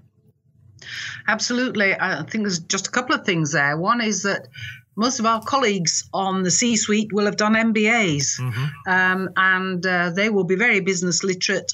Absolutely. 1.28 1.94
I 1.94 2.22
think 2.22 2.44
there's 2.44 2.60
just 2.60 2.88
a 2.88 2.90
couple 2.90 3.14
of 3.14 3.24
things 3.24 3.52
there. 3.52 3.76
One 3.76 4.00
is 4.00 4.22
that 4.22 4.48
most 4.96 5.20
of 5.20 5.26
our 5.26 5.40
colleagues 5.42 6.08
on 6.12 6.42
the 6.42 6.50
C 6.50 6.76
suite 6.76 7.12
will 7.12 7.26
have 7.26 7.36
done 7.36 7.54
MBAs, 7.54 8.40
mm-hmm. 8.40 8.64
um, 8.90 9.28
and 9.36 9.86
uh, 9.86 10.10
they 10.10 10.28
will 10.28 10.44
be 10.44 10.56
very 10.56 10.80
business 10.80 11.22
literate 11.22 11.72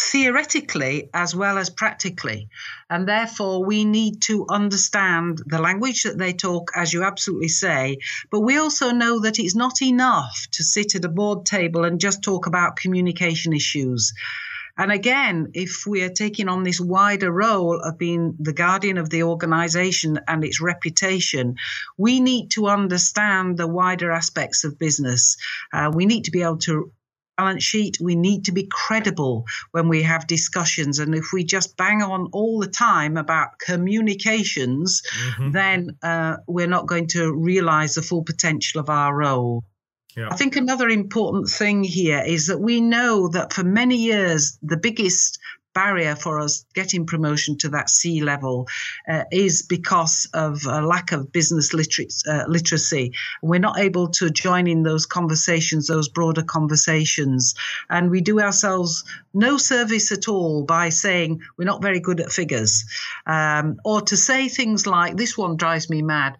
theoretically 0.00 1.10
as 1.12 1.34
well 1.34 1.58
as 1.58 1.70
practically. 1.70 2.48
And 2.88 3.06
therefore, 3.06 3.64
we 3.64 3.84
need 3.84 4.22
to 4.22 4.46
understand 4.48 5.42
the 5.46 5.60
language 5.60 6.04
that 6.04 6.18
they 6.18 6.32
talk, 6.32 6.70
as 6.74 6.92
you 6.92 7.04
absolutely 7.04 7.48
say. 7.48 7.98
But 8.30 8.40
we 8.40 8.56
also 8.56 8.90
know 8.90 9.20
that 9.20 9.38
it's 9.38 9.54
not 9.54 9.82
enough 9.82 10.46
to 10.52 10.62
sit 10.62 10.94
at 10.94 11.04
a 11.04 11.08
board 11.08 11.44
table 11.44 11.84
and 11.84 12.00
just 12.00 12.22
talk 12.22 12.46
about 12.46 12.76
communication 12.76 13.52
issues. 13.52 14.12
And 14.78 14.90
again, 14.90 15.50
if 15.52 15.86
we 15.86 16.02
are 16.04 16.08
taking 16.08 16.48
on 16.48 16.62
this 16.62 16.80
wider 16.80 17.30
role 17.30 17.78
of 17.80 17.98
being 17.98 18.36
the 18.38 18.54
guardian 18.54 18.96
of 18.96 19.10
the 19.10 19.24
organization 19.24 20.18
and 20.26 20.42
its 20.42 20.60
reputation, 20.60 21.56
we 21.98 22.20
need 22.20 22.52
to 22.52 22.68
understand 22.68 23.58
the 23.58 23.66
wider 23.66 24.10
aspects 24.10 24.64
of 24.64 24.78
business. 24.78 25.36
Uh, 25.70 25.90
we 25.94 26.06
need 26.06 26.24
to 26.24 26.30
be 26.30 26.42
able 26.42 26.58
to 26.58 26.92
balance 27.40 27.64
sheet. 27.64 27.98
We 28.00 28.16
need 28.16 28.44
to 28.44 28.52
be 28.52 28.68
credible 28.70 29.46
when 29.70 29.88
we 29.88 30.02
have 30.02 30.26
discussions. 30.26 30.98
And 30.98 31.14
if 31.14 31.32
we 31.32 31.44
just 31.44 31.76
bang 31.76 32.02
on 32.02 32.28
all 32.32 32.60
the 32.60 32.68
time 32.68 33.16
about 33.16 33.58
communications, 33.58 35.02
mm-hmm. 35.02 35.50
then 35.52 35.96
uh, 36.02 36.36
we're 36.46 36.74
not 36.76 36.86
going 36.86 37.06
to 37.08 37.32
realize 37.32 37.94
the 37.94 38.02
full 38.02 38.24
potential 38.24 38.80
of 38.80 38.90
our 38.90 39.14
role. 39.16 39.64
Yeah. 40.16 40.28
I 40.30 40.36
think 40.36 40.56
another 40.56 40.88
important 40.88 41.48
thing 41.48 41.84
here 41.84 42.22
is 42.26 42.48
that 42.48 42.58
we 42.58 42.80
know 42.80 43.28
that 43.28 43.52
for 43.52 43.64
many 43.64 43.96
years, 43.96 44.58
the 44.62 44.76
biggest 44.76 45.38
barrier 45.74 46.16
for 46.16 46.40
us 46.40 46.64
getting 46.74 47.06
promotion 47.06 47.56
to 47.58 47.68
that 47.68 47.90
C 47.90 48.22
level 48.22 48.66
uh, 49.08 49.24
is 49.30 49.62
because 49.62 50.28
of 50.34 50.64
a 50.66 50.82
lack 50.82 51.12
of 51.12 51.32
business 51.32 51.72
liter- 51.72 52.04
uh, 52.28 52.44
literacy. 52.48 53.12
We're 53.42 53.60
not 53.60 53.78
able 53.78 54.08
to 54.08 54.30
join 54.30 54.66
in 54.66 54.82
those 54.82 55.06
conversations, 55.06 55.86
those 55.86 56.08
broader 56.08 56.42
conversations. 56.42 57.54
And 57.88 58.10
we 58.10 58.20
do 58.20 58.40
ourselves 58.40 59.04
no 59.32 59.56
service 59.56 60.12
at 60.12 60.28
all 60.28 60.64
by 60.64 60.88
saying 60.88 61.40
we're 61.56 61.64
not 61.64 61.82
very 61.82 62.00
good 62.00 62.20
at 62.20 62.32
figures. 62.32 62.84
Um, 63.26 63.80
or 63.84 64.00
to 64.02 64.16
say 64.16 64.48
things 64.48 64.86
like, 64.86 65.16
this 65.16 65.38
one 65.38 65.56
drives 65.56 65.88
me 65.88 66.02
mad. 66.02 66.36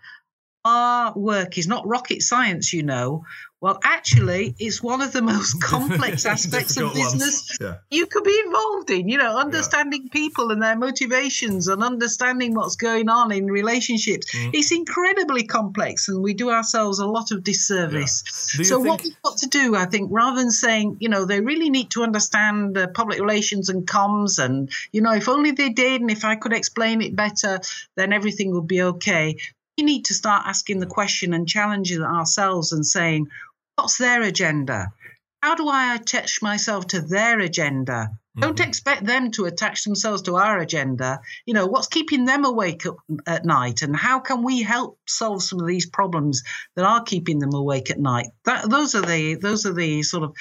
Our 0.65 1.15
work 1.17 1.57
is 1.57 1.67
not 1.67 1.87
rocket 1.87 2.23
science, 2.23 2.73
you 2.73 2.83
know. 2.83 3.25
Well, 3.61 3.79
actually, 3.85 4.55
it's 4.59 4.83
one 4.83 5.03
of 5.03 5.13
the 5.13 5.21
most 5.21 5.63
complex 5.63 6.25
aspects 6.35 6.79
of 6.79 6.95
business 6.95 7.59
yeah. 7.61 7.77
you 7.91 8.07
could 8.07 8.25
be 8.25 8.43
involved 8.47 8.91
in. 8.91 9.09
You 9.09 9.19
know, 9.19 9.37
understanding 9.37 10.05
yeah. 10.05 10.13
people 10.13 10.51
and 10.51 10.63
their 10.63 10.77
motivations 10.77 11.69
and 11.69 11.83
understanding 11.83 12.55
what's 12.55 12.77
going 12.77 13.11
on 13.11 13.33
in 13.33 13.47
relationships. 13.47 14.35
Mm. 14.35 14.55
It's 14.55 14.73
incredibly 14.73 15.45
complex, 15.45 16.09
and 16.09 16.23
we 16.23 16.33
do 16.33 16.51
ourselves 16.51 17.01
a 17.01 17.07
lot 17.07 17.33
of 17.33 17.45
disservice. 17.45 18.25
Yeah. 18.59 18.65
So, 18.65 18.77
think- 18.77 18.89
what 18.89 19.03
we've 19.03 19.23
got 19.23 19.37
to 19.39 19.47
do, 19.47 19.77
I 19.77 19.85
think, 19.85 20.09
rather 20.11 20.41
than 20.41 20.51
saying, 20.51 20.97
you 21.01 21.11
know, 21.11 21.27
they 21.27 21.41
really 21.41 21.69
need 21.69 21.91
to 21.91 22.03
understand 22.03 22.79
uh, 22.79 22.87
public 22.89 23.21
relations 23.21 23.69
and 23.69 23.87
comms, 23.87 24.43
and, 24.43 24.71
you 24.91 25.03
know, 25.03 25.13
if 25.13 25.29
only 25.29 25.51
they 25.51 25.69
did, 25.69 26.01
and 26.01 26.11
if 26.11 26.25
I 26.25 26.37
could 26.37 26.55
explain 26.55 27.03
it 27.03 27.15
better, 27.15 27.61
then 27.97 28.15
everything 28.15 28.55
would 28.55 28.67
be 28.67 28.81
okay. 28.83 29.37
We 29.77 29.85
need 29.85 30.07
to 30.07 30.15
start 30.15 30.47
asking 30.47 30.81
the 30.81 30.87
question 30.87 31.33
and 31.33 31.49
challenging 31.49 32.03
ourselves 32.03 32.73
and 32.73 32.85
saying, 32.85 33.29
What's 33.81 33.97
their 33.97 34.21
agenda? 34.21 34.93
How 35.43 35.55
do 35.55 35.67
I 35.67 35.95
attach 35.95 36.43
myself 36.43 36.89
to 36.89 37.01
their 37.01 37.41
agenda? 37.41 38.11
Mm-hmm. 38.13 38.41
Don't 38.43 38.61
expect 38.61 39.07
them 39.07 39.31
to 39.33 39.47
attach 39.47 39.85
themselves 39.85 40.21
to 40.23 40.37
our 40.37 40.59
agenda. 40.59 41.21
You 41.47 41.55
know, 41.55 41.67
what's 41.67 41.87
keeping 41.87 42.27
them 42.27 42.45
awake 42.45 42.85
at 43.27 43.47
night 43.47 43.81
and 43.81 43.97
how 43.97 44.21
can 44.21 44.43
we 44.43 44.61
help 44.61 44.99
solve 45.09 45.43
some 45.43 45.61
of 45.61 45.67
these 45.67 45.87
problems 45.87 46.43
that 46.77 46.85
are 46.85 47.03
keeping 47.03 47.39
them 47.39 47.55
awake 47.55 47.91
at 47.91 47.99
night? 47.99 48.27
That, 48.45 48.69
those 48.69 48.95
are 48.95 49.01
the 49.01 49.37
those 49.37 49.65
are 49.65 49.73
the 49.73 50.03
sort 50.03 50.25
of 50.25 50.37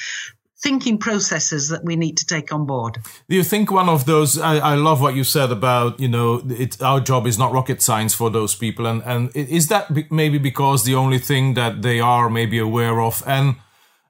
thinking 0.61 0.97
processes 0.97 1.69
that 1.69 1.83
we 1.83 1.95
need 1.95 2.17
to 2.17 2.25
take 2.25 2.51
on 2.51 2.65
board. 2.65 2.97
Do 3.29 3.35
you 3.35 3.43
think 3.43 3.71
one 3.71 3.89
of 3.89 4.05
those? 4.05 4.37
I, 4.37 4.57
I 4.57 4.75
love 4.75 5.01
what 5.01 5.15
you 5.15 5.23
said 5.23 5.51
about 5.51 5.99
you 5.99 6.07
know 6.07 6.41
it, 6.49 6.81
our 6.81 6.99
job 6.99 7.27
is 7.27 7.37
not 7.37 7.51
rocket 7.51 7.81
science 7.81 8.13
for 8.13 8.29
those 8.29 8.55
people, 8.55 8.85
and 8.85 9.01
and 9.03 9.35
is 9.35 9.67
that 9.67 10.11
maybe 10.11 10.37
because 10.37 10.83
the 10.83 10.95
only 10.95 11.19
thing 11.19 11.53
that 11.53 11.81
they 11.81 11.99
are 11.99 12.29
maybe 12.29 12.59
aware 12.59 13.01
of 13.01 13.23
and. 13.25 13.55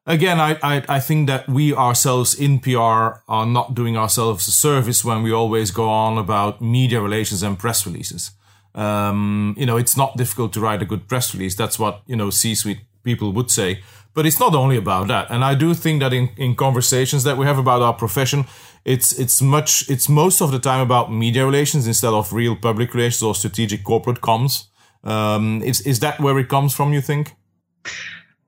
Again, 0.05 0.39
I, 0.39 0.57
I, 0.63 0.83
I 0.89 0.99
think 0.99 1.27
that 1.27 1.47
we 1.47 1.71
ourselves 1.75 2.33
in 2.33 2.59
PR 2.61 3.21
are 3.27 3.45
not 3.45 3.75
doing 3.75 3.95
ourselves 3.95 4.47
a 4.47 4.51
service 4.51 5.05
when 5.05 5.21
we 5.21 5.31
always 5.31 5.69
go 5.69 5.87
on 5.87 6.17
about 6.17 6.61
media 6.61 6.99
relations 6.99 7.43
and 7.43 7.59
press 7.59 7.85
releases. 7.85 8.31
Um, 8.73 9.53
you 9.55 9.67
know, 9.67 9.77
it's 9.77 9.95
not 9.95 10.17
difficult 10.17 10.51
to 10.53 10.61
write 10.61 10.81
a 10.81 10.85
good 10.85 11.07
press 11.07 11.35
release. 11.35 11.53
That's 11.53 11.77
what, 11.77 12.01
you 12.07 12.15
know, 12.15 12.31
C-suite 12.31 12.79
people 13.03 13.31
would 13.33 13.51
say. 13.51 13.81
But 14.13 14.25
it's 14.25 14.39
not 14.39 14.55
only 14.55 14.77
about 14.77 15.07
that. 15.07 15.29
And 15.29 15.43
I 15.43 15.55
do 15.55 15.73
think 15.73 16.01
that 16.01 16.13
in, 16.13 16.29
in 16.35 16.55
conversations 16.55 17.23
that 17.23 17.37
we 17.37 17.45
have 17.45 17.57
about 17.57 17.81
our 17.81 17.93
profession, 17.93 18.45
it's 18.85 19.17
it's 19.19 19.41
much 19.41 19.89
it's 19.89 20.09
most 20.09 20.41
of 20.41 20.51
the 20.51 20.59
time 20.59 20.81
about 20.81 21.11
media 21.11 21.45
relations 21.45 21.85
instead 21.87 22.13
of 22.13 22.33
real 22.33 22.55
public 22.55 22.93
relations 22.93 23.21
or 23.23 23.35
strategic 23.35 23.83
corporate 23.83 24.21
comms. 24.21 24.65
Um, 25.03 25.61
is 25.63 25.81
is 25.81 25.99
that 25.99 26.19
where 26.19 26.37
it 26.39 26.49
comes 26.49 26.73
from? 26.73 26.93
You 26.93 27.01
think? 27.01 27.35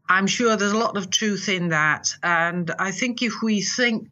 I'm 0.10 0.28
sure 0.28 0.58
there's 0.58 0.74
a 0.74 0.78
lot 0.78 0.98
of 0.98 1.10
truth 1.10 1.48
in 1.48 1.70
that, 1.70 2.14
and 2.24 2.72
I 2.80 2.92
think 2.92 3.22
if 3.22 3.42
we 3.42 3.62
think 3.62 4.10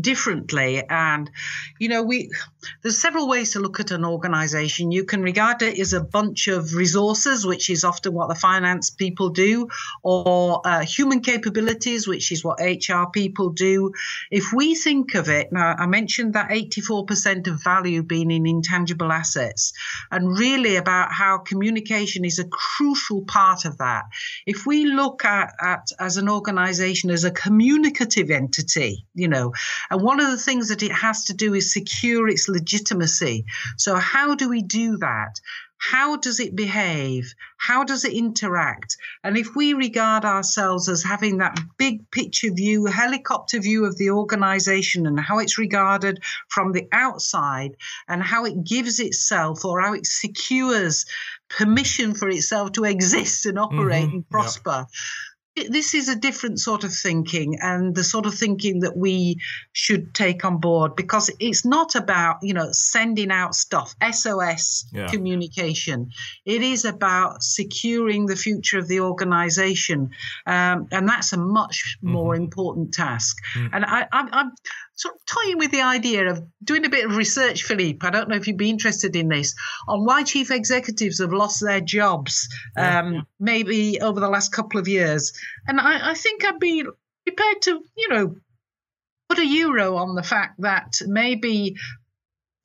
differently. 0.00 0.82
And, 0.88 1.30
you 1.78 1.88
know, 1.88 2.02
we 2.02 2.30
there's 2.82 3.00
several 3.00 3.28
ways 3.28 3.52
to 3.52 3.60
look 3.60 3.80
at 3.80 3.90
an 3.90 4.04
organization. 4.04 4.92
You 4.92 5.04
can 5.04 5.22
regard 5.22 5.62
it 5.62 5.78
as 5.78 5.92
a 5.92 6.00
bunch 6.00 6.48
of 6.48 6.74
resources, 6.74 7.46
which 7.46 7.70
is 7.70 7.84
often 7.84 8.12
what 8.12 8.28
the 8.28 8.34
finance 8.34 8.90
people 8.90 9.30
do, 9.30 9.68
or 10.02 10.60
uh, 10.64 10.80
human 10.80 11.20
capabilities, 11.20 12.06
which 12.06 12.32
is 12.32 12.44
what 12.44 12.60
HR 12.60 13.04
people 13.12 13.50
do. 13.50 13.92
If 14.30 14.52
we 14.52 14.74
think 14.74 15.14
of 15.14 15.28
it, 15.28 15.52
now 15.52 15.74
I 15.78 15.86
mentioned 15.86 16.34
that 16.34 16.50
84% 16.50 17.46
of 17.46 17.62
value 17.62 18.02
being 18.02 18.30
in 18.30 18.46
intangible 18.46 19.12
assets, 19.12 19.72
and 20.10 20.36
really 20.38 20.76
about 20.76 21.12
how 21.12 21.38
communication 21.38 22.24
is 22.24 22.38
a 22.38 22.48
crucial 22.48 23.22
part 23.22 23.64
of 23.64 23.78
that. 23.78 24.04
If 24.46 24.66
we 24.66 24.86
look 24.86 25.24
at, 25.24 25.54
at 25.62 25.88
as 25.98 26.16
an 26.16 26.28
organization 26.28 27.10
as 27.10 27.24
a 27.24 27.30
communicative 27.30 28.30
entity, 28.30 29.06
you 29.14 29.28
know, 29.28 29.52
and 29.90 30.02
one 30.02 30.20
of 30.20 30.30
the 30.30 30.38
things 30.38 30.68
that 30.68 30.82
it 30.82 30.92
has 30.92 31.24
to 31.24 31.34
do 31.34 31.54
is 31.54 31.72
secure 31.72 32.28
its 32.28 32.48
legitimacy. 32.48 33.44
So, 33.76 33.96
how 33.96 34.34
do 34.34 34.48
we 34.48 34.62
do 34.62 34.96
that? 34.98 35.40
How 35.78 36.16
does 36.16 36.40
it 36.40 36.56
behave? 36.56 37.34
How 37.58 37.84
does 37.84 38.04
it 38.04 38.12
interact? 38.12 38.96
And 39.22 39.36
if 39.36 39.54
we 39.54 39.74
regard 39.74 40.24
ourselves 40.24 40.88
as 40.88 41.02
having 41.02 41.38
that 41.38 41.58
big 41.76 42.10
picture 42.10 42.50
view, 42.50 42.86
helicopter 42.86 43.60
view 43.60 43.84
of 43.84 43.96
the 43.98 44.10
organization 44.10 45.06
and 45.06 45.20
how 45.20 45.38
it's 45.38 45.58
regarded 45.58 46.22
from 46.48 46.72
the 46.72 46.88
outside 46.92 47.76
and 48.08 48.22
how 48.22 48.46
it 48.46 48.64
gives 48.64 49.00
itself 49.00 49.64
or 49.64 49.80
how 49.80 49.92
it 49.92 50.06
secures 50.06 51.04
permission 51.48 52.14
for 52.14 52.28
itself 52.28 52.72
to 52.72 52.84
exist 52.84 53.46
and 53.46 53.58
operate 53.58 54.06
mm-hmm. 54.06 54.16
and 54.16 54.30
prosper, 54.30 54.86
this 55.68 55.94
is 55.94 56.08
a 56.08 56.16
different 56.16 56.60
sort 56.60 56.84
of 56.84 56.92
thinking 56.92 57.58
and 57.60 57.94
the 57.94 58.04
sort 58.04 58.26
of 58.26 58.34
thinking 58.34 58.80
that 58.80 58.96
we 58.96 59.38
should 59.72 60.14
take 60.14 60.44
on 60.44 60.58
board 60.58 60.94
because 60.94 61.30
it's 61.40 61.64
not 61.64 61.94
about 61.94 62.36
you 62.42 62.52
know 62.52 62.68
sending 62.72 63.30
out 63.30 63.54
stuff 63.54 63.94
sos 64.12 64.84
yeah. 64.92 65.06
communication 65.06 66.10
it 66.44 66.62
is 66.62 66.84
about 66.84 67.42
securing 67.42 68.26
the 68.26 68.36
future 68.36 68.78
of 68.78 68.86
the 68.88 69.00
organization 69.00 70.10
um, 70.46 70.86
and 70.92 71.08
that's 71.08 71.32
a 71.32 71.38
much 71.38 71.96
more 72.02 72.34
mm-hmm. 72.34 72.44
important 72.44 72.92
task 72.92 73.38
mm. 73.54 73.70
and 73.72 73.84
I, 73.84 74.06
am 74.12 74.52
sort 74.96 75.14
of 75.14 75.24
toying 75.26 75.58
with 75.58 75.70
the 75.70 75.82
idea 75.82 76.30
of 76.30 76.42
doing 76.64 76.84
a 76.84 76.90
bit 76.90 77.04
of 77.04 77.16
research, 77.16 77.62
Philippe. 77.62 78.06
I 78.06 78.10
don't 78.10 78.28
know 78.28 78.36
if 78.36 78.46
you'd 78.46 78.56
be 78.56 78.70
interested 78.70 79.14
in 79.14 79.28
this 79.28 79.54
on 79.86 80.04
why 80.04 80.22
chief 80.22 80.50
executives 80.50 81.20
have 81.20 81.32
lost 81.32 81.60
their 81.60 81.80
jobs, 81.80 82.48
um, 82.76 83.26
maybe 83.38 84.00
over 84.00 84.20
the 84.20 84.28
last 84.28 84.52
couple 84.52 84.80
of 84.80 84.88
years. 84.88 85.32
And 85.68 85.78
I, 85.78 86.10
I 86.10 86.14
think 86.14 86.44
I'd 86.44 86.58
be 86.58 86.84
prepared 87.26 87.62
to, 87.62 87.82
you 87.96 88.08
know, 88.08 88.36
put 89.28 89.38
a 89.38 89.46
euro 89.46 89.96
on 89.96 90.14
the 90.14 90.22
fact 90.22 90.60
that 90.60 91.00
maybe 91.06 91.76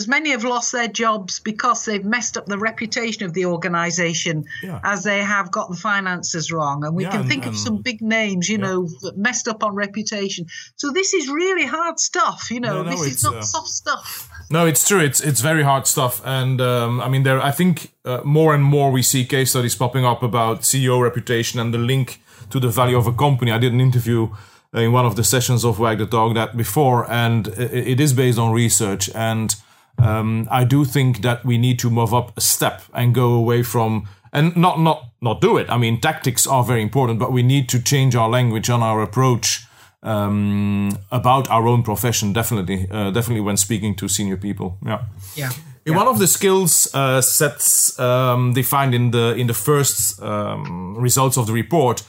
as 0.02 0.08
many 0.08 0.32
have 0.32 0.44
lost 0.44 0.72
their 0.72 0.88
jobs 0.88 1.40
because 1.40 1.86
they've 1.86 2.04
messed 2.04 2.36
up 2.38 2.48
the 2.48 2.58
reputation 2.58 3.24
of 3.24 3.34
the 3.34 3.46
organization 3.46 4.46
yeah. 4.64 4.80
as 4.84 5.04
they 5.04 5.20
have 5.20 5.52
got 5.52 5.70
the 5.70 5.76
finances 5.76 6.52
wrong. 6.52 6.84
And 6.84 6.96
we 6.96 7.04
yeah, 7.04 7.12
can 7.12 7.28
think 7.28 7.46
and, 7.46 7.54
of 7.54 7.60
some 7.60 7.78
big 7.84 8.02
names, 8.02 8.50
you 8.50 8.58
yeah. 8.58 8.66
know, 8.66 8.88
that 9.02 9.16
messed 9.16 9.48
up 9.48 9.64
on 9.64 9.76
reputation. 9.76 10.48
So 10.76 10.92
this 10.92 11.14
is 11.14 11.30
really 11.30 11.68
hard 11.68 12.00
stuff, 12.00 12.50
you 12.50 12.60
know, 12.60 12.82
no, 12.82 12.84
no, 12.84 12.92
this 12.92 13.02
is 13.02 13.24
not 13.24 13.36
uh, 13.36 13.42
soft 13.44 13.70
stuff. 13.70 14.30
No, 14.50 14.66
it's 14.66 14.88
true. 14.88 15.00
It's 15.00 15.22
it's 15.22 15.40
very 15.40 15.64
hard 15.64 15.88
stuff, 15.88 16.22
and 16.26 16.60
um, 16.60 17.00
I 17.00 17.08
mean, 17.08 17.24
there. 17.24 17.42
I 17.42 17.52
think 17.52 17.94
uh, 18.04 18.20
more 18.26 18.54
and 18.54 18.62
more 18.62 18.92
we 18.92 19.02
see 19.02 19.24
case 19.24 19.52
studies 19.52 19.76
popping 19.76 20.04
up 20.04 20.24
about 20.24 20.62
CEO 20.62 21.02
reputation 21.02 21.58
and 21.62 21.74
the 21.74 21.78
link 21.78 22.22
to 22.50 22.60
the 22.60 22.68
value 22.68 22.98
of 22.98 23.08
a 23.08 23.14
company. 23.14 23.52
I 23.54 23.60
did 23.60 23.72
an 23.72 23.80
interview 23.80 24.28
in 24.74 24.92
one 24.92 25.06
of 25.06 25.16
the 25.16 25.24
sessions 25.24 25.66
of 25.66 25.80
Wag 25.80 25.98
the 25.98 26.06
Dog 26.06 26.36
that 26.36 26.56
before, 26.56 27.10
and 27.12 27.48
it, 27.48 27.88
it 27.88 28.00
is 28.00 28.14
based 28.14 28.38
on 28.38 28.52
research. 28.52 29.10
And 29.16 29.56
um, 29.98 30.48
I 30.52 30.64
do 30.64 30.86
think 30.86 31.22
that 31.22 31.46
we 31.46 31.58
need 31.58 31.80
to 31.80 31.90
move 31.90 32.14
up 32.14 32.38
a 32.38 32.42
step 32.42 32.82
and 32.94 33.14
go 33.14 33.34
away 33.34 33.64
from 33.64 34.08
and 34.34 34.56
not 34.56 34.80
not 34.80 35.10
not 35.22 35.42
do 35.42 35.58
it. 35.58 35.70
I 35.70 35.78
mean, 35.78 36.00
tactics 36.00 36.48
are 36.48 36.64
very 36.64 36.82
important, 36.82 37.20
but 37.20 37.32
we 37.32 37.44
need 37.44 37.70
to 37.70 37.82
change 37.82 38.16
our 38.16 38.30
language 38.30 38.70
and 38.70 38.84
our 38.84 39.02
approach 39.02 39.66
um, 40.04 40.98
about 41.12 41.50
our 41.50 41.68
own 41.68 41.84
profession. 41.84 42.34
Definitely, 42.34 42.88
uh, 42.90 43.12
definitely 43.12 43.42
when 43.42 43.58
speaking 43.58 43.96
to 43.96 44.08
senior 44.08 44.38
people. 44.38 44.78
Yeah. 44.86 45.02
Yeah. 45.36 45.52
In 45.86 45.94
yeah. 45.94 45.98
one 45.98 46.08
of 46.08 46.20
the 46.20 46.28
skills 46.28 46.94
uh, 46.94 47.22
sets 47.22 48.00
um, 48.00 48.54
defined 48.54 48.94
in 48.94 49.12
the 49.12 49.36
in 49.36 49.48
the 49.48 49.54
first 49.54 50.22
um, 50.22 50.96
results 50.98 51.38
of 51.38 51.48
the 51.48 51.54
report, 51.54 52.04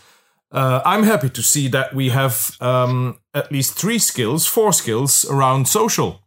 uh, 0.53 0.81
I'm 0.85 1.05
happy 1.05 1.31
to 1.31 1.43
see 1.43 1.69
that 1.69 1.95
we 1.95 2.11
have 2.11 2.57
um, 2.61 3.19
at 3.35 3.51
least 3.51 3.79
three 3.79 3.99
skills, 3.99 4.47
four 4.47 4.73
skills 4.73 5.25
around 5.25 5.69
social. 5.69 6.22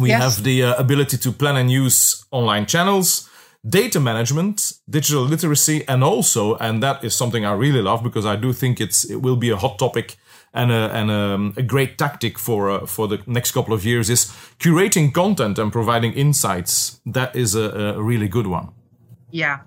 We 0.00 0.10
yes. 0.10 0.22
have 0.22 0.44
the 0.44 0.62
uh, 0.62 0.74
ability 0.74 1.18
to 1.18 1.32
plan 1.32 1.56
and 1.56 1.70
use 1.70 2.24
online 2.30 2.66
channels, 2.66 3.28
data 3.68 4.00
management, 4.00 4.72
digital 4.88 5.22
literacy, 5.22 5.86
and 5.88 6.04
also, 6.04 6.56
and 6.56 6.82
that 6.82 7.04
is 7.04 7.14
something 7.14 7.44
I 7.44 7.52
really 7.52 7.82
love 7.82 8.02
because 8.02 8.26
I 8.26 8.36
do 8.36 8.52
think 8.52 8.80
it's 8.80 9.04
it 9.04 9.22
will 9.22 9.36
be 9.36 9.50
a 9.50 9.56
hot 9.56 9.78
topic 9.78 10.16
and 10.54 10.70
a, 10.70 10.94
and 10.94 11.10
a, 11.10 11.60
a 11.60 11.62
great 11.62 11.98
tactic 11.98 12.38
for 12.38 12.70
uh, 12.70 12.86
for 12.86 13.08
the 13.08 13.18
next 13.26 13.52
couple 13.52 13.74
of 13.74 13.84
years 13.84 14.10
is 14.10 14.26
curating 14.58 15.12
content 15.12 15.58
and 15.58 15.72
providing 15.72 16.12
insights. 16.12 17.00
That 17.04 17.34
is 17.34 17.54
a, 17.54 17.94
a 17.96 18.02
really 18.02 18.28
good 18.28 18.46
one. 18.46 18.68
Yeah, 19.30 19.58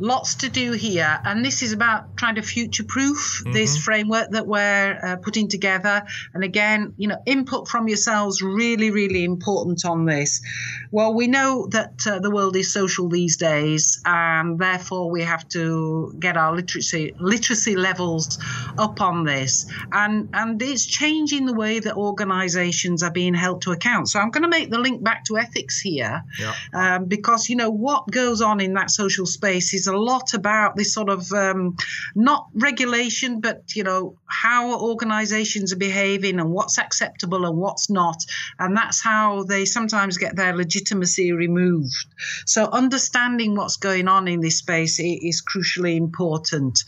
lots 0.00 0.34
to 0.36 0.48
do 0.48 0.72
here. 0.72 1.20
And 1.24 1.44
this 1.44 1.62
is 1.62 1.72
about 1.72 2.16
trying 2.16 2.34
to 2.34 2.42
future 2.42 2.82
proof 2.82 3.40
mm-hmm. 3.40 3.52
this 3.52 3.76
framework 3.76 4.30
that 4.30 4.46
we're 4.46 4.98
uh, 5.00 5.16
putting 5.16 5.48
together. 5.48 6.02
And 6.34 6.42
again, 6.42 6.94
you 6.96 7.06
know, 7.06 7.22
input 7.24 7.68
from 7.68 7.86
yourselves 7.86 8.42
really, 8.42 8.90
really 8.90 9.22
important 9.22 9.84
on 9.84 10.06
this. 10.06 10.42
Well, 10.90 11.14
we 11.14 11.28
know 11.28 11.68
that 11.70 12.04
uh, 12.06 12.18
the 12.18 12.30
world 12.32 12.56
is 12.56 12.72
social 12.72 13.08
these 13.08 13.36
days, 13.36 14.02
and 14.04 14.58
therefore 14.58 15.08
we 15.10 15.22
have 15.22 15.48
to 15.50 16.14
get 16.18 16.36
our 16.36 16.54
literacy 16.54 17.14
literacy 17.20 17.76
levels 17.76 18.38
up 18.76 19.00
on 19.00 19.24
this. 19.24 19.66
And 19.92 20.30
and 20.32 20.60
it's 20.60 20.84
changing 20.84 21.46
the 21.46 21.54
way 21.54 21.78
that 21.78 21.96
organizations 21.96 23.04
are 23.04 23.12
being 23.12 23.34
held 23.34 23.62
to 23.62 23.72
account. 23.72 24.08
So 24.08 24.18
I'm 24.18 24.30
going 24.30 24.42
to 24.42 24.48
make 24.48 24.70
the 24.70 24.78
link 24.78 25.02
back 25.02 25.24
to 25.26 25.38
ethics 25.38 25.80
here 25.80 26.24
yeah. 26.40 26.54
um, 26.74 27.04
because, 27.04 27.48
you 27.48 27.54
know, 27.54 27.70
what 27.70 28.10
goes 28.10 28.42
on 28.42 28.60
in 28.60 28.74
that 28.74 28.90
social 28.96 29.26
space 29.26 29.74
is 29.74 29.86
a 29.86 29.96
lot 29.96 30.34
about 30.34 30.76
this 30.76 30.94
sort 30.94 31.08
of 31.08 31.30
um, 31.32 31.76
not 32.14 32.48
regulation, 32.54 33.40
but 33.40 33.76
you 33.76 33.84
know 33.84 34.16
how 34.26 34.80
organisations 34.80 35.72
are 35.72 35.76
behaving 35.76 36.40
and 36.40 36.50
what's 36.50 36.78
acceptable 36.78 37.44
and 37.46 37.56
what's 37.56 37.90
not, 37.90 38.24
and 38.58 38.76
that's 38.76 39.02
how 39.02 39.44
they 39.44 39.64
sometimes 39.64 40.18
get 40.18 40.36
their 40.36 40.56
legitimacy 40.56 41.32
removed. 41.32 42.06
So 42.46 42.64
understanding 42.64 43.54
what's 43.54 43.76
going 43.76 44.08
on 44.08 44.28
in 44.28 44.40
this 44.40 44.58
space 44.58 44.98
is 44.98 45.42
crucially 45.42 45.96
important. 45.96 46.84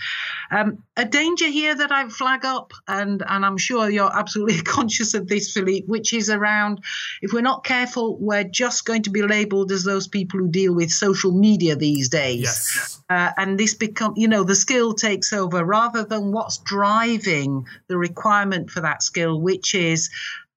Um, 0.51 0.83
a 0.97 1.05
danger 1.05 1.47
here 1.47 1.75
that 1.75 1.93
I 1.93 2.09
flag 2.09 2.45
up, 2.45 2.73
and 2.87 3.23
and 3.27 3.45
I'm 3.45 3.59
sure 3.59 3.91
you're 3.91 4.17
absolutely 4.17 4.63
conscious 4.77 5.15
of 5.15 5.29
this, 5.29 5.53
Philippe, 5.53 5.87
which 5.87 6.13
is 6.13 6.31
around 6.31 6.83
if 7.23 7.33
we're 7.33 7.43
not 7.43 7.65
careful, 7.65 8.17
we're 8.19 8.45
just 8.45 8.85
going 8.85 9.03
to 9.03 9.11
be 9.11 9.23
labelled 9.23 9.73
as 9.73 9.85
those 9.85 10.09
people 10.09 10.41
who 10.41 10.49
deal 10.49 10.75
with 10.75 10.91
social 10.91 11.33
media 11.33 11.77
these 11.77 12.09
days. 12.09 12.43
Yes. 12.43 13.03
Uh, 13.11 13.31
and 13.37 13.59
this 13.59 13.75
become, 13.75 14.15
you 14.17 14.29
know, 14.29 14.45
the 14.45 14.55
skill 14.55 14.95
takes 14.95 15.33
over 15.33 15.65
rather 15.65 16.05
than 16.05 16.33
what's 16.33 16.59
driving 16.59 17.67
the 17.89 17.97
requirement 17.97 18.71
for 18.71 18.81
that 18.81 19.03
skill, 19.03 19.41
which 19.41 19.75
is 19.75 20.11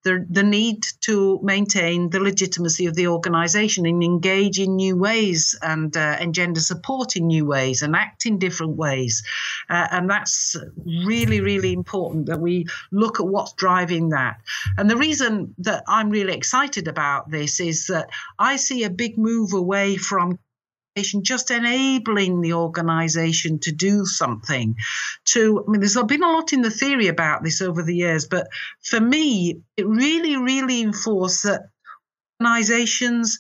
the, 0.03 0.25
the 0.29 0.43
need 0.43 0.85
to 1.01 1.39
maintain 1.43 2.09
the 2.09 2.19
legitimacy 2.19 2.85
of 2.85 2.95
the 2.95 3.07
organization 3.07 3.85
and 3.85 4.03
engage 4.03 4.59
in 4.59 4.75
new 4.75 4.97
ways 4.97 5.57
and 5.61 5.95
uh, 5.95 6.17
engender 6.19 6.59
support 6.59 7.15
in 7.15 7.27
new 7.27 7.45
ways 7.45 7.81
and 7.81 7.95
act 7.95 8.25
in 8.25 8.39
different 8.39 8.75
ways. 8.75 9.23
Uh, 9.69 9.87
and 9.91 10.09
that's 10.09 10.55
really, 10.85 11.41
really 11.41 11.73
important 11.73 12.25
that 12.25 12.39
we 12.39 12.65
look 12.91 13.19
at 13.19 13.27
what's 13.27 13.53
driving 13.53 14.09
that. 14.09 14.37
And 14.77 14.89
the 14.89 14.97
reason 14.97 15.53
that 15.59 15.83
I'm 15.87 16.09
really 16.09 16.33
excited 16.33 16.87
about 16.87 17.29
this 17.29 17.59
is 17.59 17.87
that 17.87 18.09
I 18.39 18.55
see 18.55 18.83
a 18.83 18.89
big 18.89 19.17
move 19.17 19.53
away 19.53 19.97
from 19.97 20.39
just 20.95 21.51
enabling 21.51 22.41
the 22.41 22.53
organization 22.53 23.59
to 23.59 23.71
do 23.71 24.05
something 24.05 24.75
to 25.25 25.63
i 25.65 25.71
mean 25.71 25.79
there's 25.79 26.01
been 26.03 26.23
a 26.23 26.31
lot 26.31 26.51
in 26.51 26.61
the 26.61 26.69
theory 26.69 27.07
about 27.07 27.43
this 27.43 27.61
over 27.61 27.81
the 27.81 27.95
years 27.95 28.27
but 28.27 28.47
for 28.83 28.99
me 28.99 29.61
it 29.77 29.87
really 29.87 30.35
really 30.35 30.81
enforced 30.81 31.43
that 31.43 31.61
organizations 32.41 33.39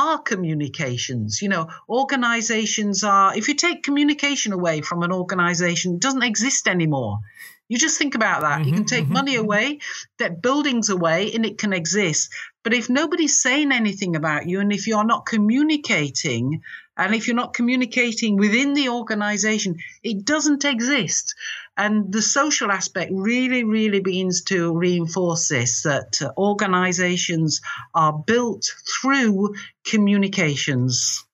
are 0.00 0.18
communications 0.18 1.40
you 1.40 1.48
know 1.48 1.68
organizations 1.88 3.04
are 3.04 3.36
if 3.36 3.46
you 3.46 3.54
take 3.54 3.84
communication 3.84 4.52
away 4.52 4.80
from 4.80 5.02
an 5.02 5.12
organization 5.12 5.94
it 5.94 6.00
doesn't 6.00 6.22
exist 6.24 6.66
anymore 6.66 7.20
you 7.68 7.76
just 7.76 7.98
think 7.98 8.14
about 8.14 8.40
that. 8.40 8.60
Mm-hmm, 8.60 8.68
you 8.68 8.74
can 8.74 8.84
take 8.86 9.04
mm-hmm. 9.04 9.12
money 9.12 9.36
away, 9.36 9.80
that 10.18 10.40
buildings 10.40 10.88
away, 10.88 11.32
and 11.34 11.44
it 11.44 11.58
can 11.58 11.72
exist. 11.72 12.32
But 12.64 12.72
if 12.72 12.88
nobody's 12.88 13.40
saying 13.40 13.72
anything 13.72 14.16
about 14.16 14.48
you, 14.48 14.60
and 14.60 14.72
if 14.72 14.86
you're 14.86 15.04
not 15.04 15.26
communicating, 15.26 16.62
and 16.98 17.14
if 17.14 17.26
you're 17.26 17.36
not 17.36 17.54
communicating 17.54 18.36
within 18.36 18.74
the 18.74 18.88
organization, 18.88 19.78
it 20.02 20.24
doesn't 20.24 20.64
exist. 20.64 21.34
And 21.76 22.12
the 22.12 22.22
social 22.22 22.72
aspect 22.72 23.12
really, 23.14 23.62
really 23.62 24.00
begins 24.00 24.42
to 24.44 24.76
reinforce 24.76 25.48
this 25.48 25.82
that 25.84 26.20
uh, 26.20 26.32
organizations 26.36 27.60
are 27.94 28.12
built 28.12 28.64
through 29.00 29.54
communications. 29.86 31.24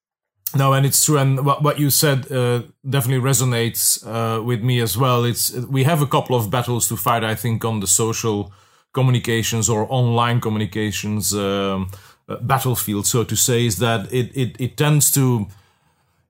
No, 0.55 0.75
and 0.75 0.85
it's 0.87 1.05
true. 1.05 1.19
And 1.19 1.45
what, 1.45 1.63
what 1.63 1.81
you 1.81 1.91
said 1.91 2.31
uh, 2.31 2.63
definitely 2.89 3.29
resonates 3.29 4.07
uh, 4.07 4.43
with 4.43 4.63
me 4.63 4.81
as 4.81 4.97
well. 4.97 5.25
It's 5.25 5.51
we 5.51 5.85
have 5.85 6.03
a 6.03 6.07
couple 6.07 6.37
of 6.37 6.51
battles 6.51 6.89
to 6.89 6.97
fight. 6.97 7.25
I 7.25 7.35
think 7.35 7.65
on 7.65 7.81
the 7.81 7.87
social 7.87 8.53
communications 8.93 9.69
or 9.69 9.87
online 9.91 10.41
communications. 10.41 11.35
Um, 11.35 11.91
battlefield, 12.29 13.07
so 13.07 13.25
to 13.25 13.37
say, 13.37 13.67
is 13.67 13.79
that 13.79 14.13
it, 14.13 14.31
it, 14.37 14.57
it 14.59 14.77
tends 14.77 15.11
to 15.13 15.47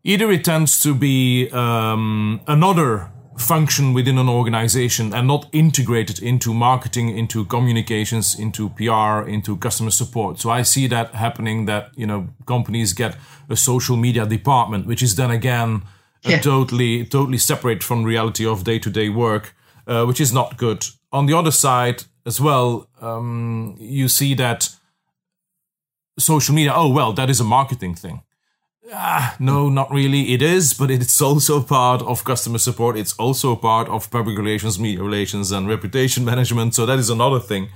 either 0.03 0.31
it 0.31 0.45
tends 0.45 0.81
to 0.83 0.95
be 0.95 1.49
um, 1.51 2.41
another 2.47 3.11
function 3.39 3.93
within 3.93 4.19
an 4.19 4.29
organization 4.29 5.13
and 5.13 5.27
not 5.27 5.49
integrated 5.53 6.23
into 6.23 6.55
marketing, 6.55 7.17
into 7.17 7.45
communications, 7.47 8.39
into 8.39 8.69
PR, 8.71 9.29
into 9.29 9.57
customer 9.57 9.91
support. 9.91 10.39
So 10.39 10.51
I 10.51 10.63
see 10.63 10.87
that 10.89 11.15
happening 11.15 11.67
that, 11.67 11.91
you 11.97 12.07
know, 12.07 12.29
companies 12.47 12.93
get 12.93 13.17
a 13.49 13.57
social 13.57 13.97
media 13.97 14.27
department, 14.27 14.87
which 14.87 15.03
is 15.03 15.17
then 15.17 15.31
again 15.31 15.83
yeah. 16.23 16.39
totally, 16.39 17.05
totally 17.05 17.39
separate 17.39 17.83
from 17.83 18.05
reality 18.05 18.47
of 18.47 18.65
day 18.65 18.79
to 18.79 18.91
day 18.91 19.09
work, 19.09 19.55
uh, 19.87 20.05
which 20.05 20.21
is 20.21 20.33
not 20.33 20.57
good. 20.57 20.87
On 21.13 21.27
the 21.27 21.37
other 21.37 21.51
side 21.51 22.05
as 22.27 22.41
well, 22.41 22.89
um, 23.01 23.77
you 23.79 24.09
see 24.09 24.35
that 24.35 24.71
social 26.19 26.55
media, 26.55 26.73
oh, 26.75 26.89
well, 26.89 27.13
that 27.13 27.31
is 27.31 27.41
a 27.41 27.45
marketing 27.45 27.95
thing. 27.95 28.23
Ah, 28.93 29.35
no, 29.39 29.71
not 29.71 29.91
really. 29.91 30.35
It 30.35 30.43
is, 30.43 30.75
but 30.75 30.91
it's 30.91 31.21
also 31.29 31.63
part 31.63 32.03
of 32.03 32.25
customer 32.25 32.59
support. 32.59 32.97
It's 32.97 33.15
also 33.15 33.57
part 33.57 33.89
of 33.89 34.11
public 34.11 34.37
relations, 34.39 34.79
media 34.79 35.03
relations, 35.03 35.53
and 35.53 35.69
reputation 35.69 36.25
management. 36.33 36.75
So 36.75 36.87
that 36.87 36.99
is 36.99 37.11
another 37.11 37.41
thing. 37.41 37.69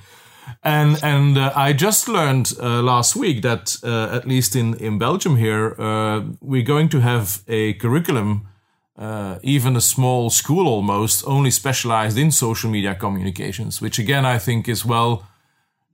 And 0.63 0.99
and 1.03 1.37
uh, 1.37 1.53
I 1.55 1.75
just 1.75 2.09
learned 2.09 2.53
uh, 2.59 2.83
last 2.83 3.15
week 3.17 3.43
that 3.43 3.77
uh, 3.83 4.17
at 4.17 4.27
least 4.27 4.57
in 4.57 4.75
in 4.75 4.99
Belgium 4.99 5.37
here, 5.37 5.75
uh, 5.79 6.23
we're 6.41 6.67
going 6.67 6.89
to 6.91 7.01
have 7.01 7.43
a 7.49 7.75
curriculum, 7.75 8.49
uh, 8.97 9.39
even 9.43 9.77
a 9.77 9.81
small 9.81 10.31
school 10.31 10.67
almost, 10.67 11.25
only 11.27 11.51
specialized 11.51 12.17
in 12.19 12.31
social 12.31 12.71
media 12.71 12.95
communications, 12.95 13.83
which 13.83 13.99
again 13.99 14.25
I 14.25 14.39
think 14.39 14.69
is 14.69 14.85
well 14.87 15.28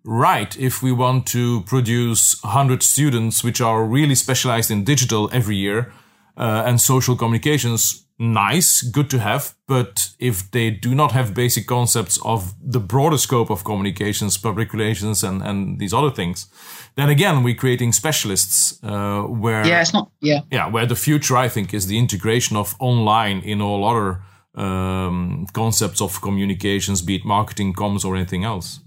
right 0.04 0.56
if 0.58 0.82
we 0.82 0.92
want 0.92 1.26
to 1.26 1.62
produce 1.62 2.42
100 2.42 2.82
students 2.82 3.42
which 3.42 3.60
are 3.60 3.84
really 3.84 4.14
specialized 4.14 4.70
in 4.70 4.84
digital 4.84 5.30
every 5.32 5.56
year 5.56 5.92
uh, 6.36 6.62
and 6.66 6.80
social 6.80 7.16
communications. 7.16 8.02
Nice 8.16 8.82
good 8.82 9.10
to 9.10 9.18
have 9.18 9.54
but 9.66 10.10
if 10.18 10.50
they 10.52 10.70
do 10.70 10.94
not 10.94 11.12
have 11.12 11.34
basic 11.34 11.66
concepts 11.66 12.18
of 12.24 12.54
the 12.62 12.78
broader 12.78 13.18
scope 13.18 13.50
of 13.50 13.64
communications 13.64 14.38
public 14.38 14.72
relations 14.72 15.24
and 15.24 15.42
and 15.42 15.80
these 15.80 15.92
other 15.92 16.10
things 16.10 16.46
then 16.94 17.08
again 17.08 17.42
we're 17.42 17.56
creating 17.56 17.92
specialists 17.92 18.78
uh, 18.84 19.22
where 19.22 19.66
yeah 19.66 19.80
it's 19.80 19.92
not 19.92 20.10
yeah. 20.20 20.40
Yeah 20.50 20.70
where 20.70 20.86
the 20.86 20.94
future 20.94 21.36
i 21.36 21.48
think 21.48 21.74
is 21.74 21.86
the 21.88 21.98
integration 21.98 22.56
of 22.56 22.76
online 22.78 23.40
in 23.40 23.60
all 23.60 23.84
other 23.84 24.20
um, 24.54 25.46
concepts 25.52 26.00
of 26.00 26.20
communications 26.20 27.02
be 27.02 27.16
it 27.16 27.24
marketing 27.24 27.74
comms 27.74 28.04
or 28.04 28.14
anything 28.14 28.44
else 28.44 28.80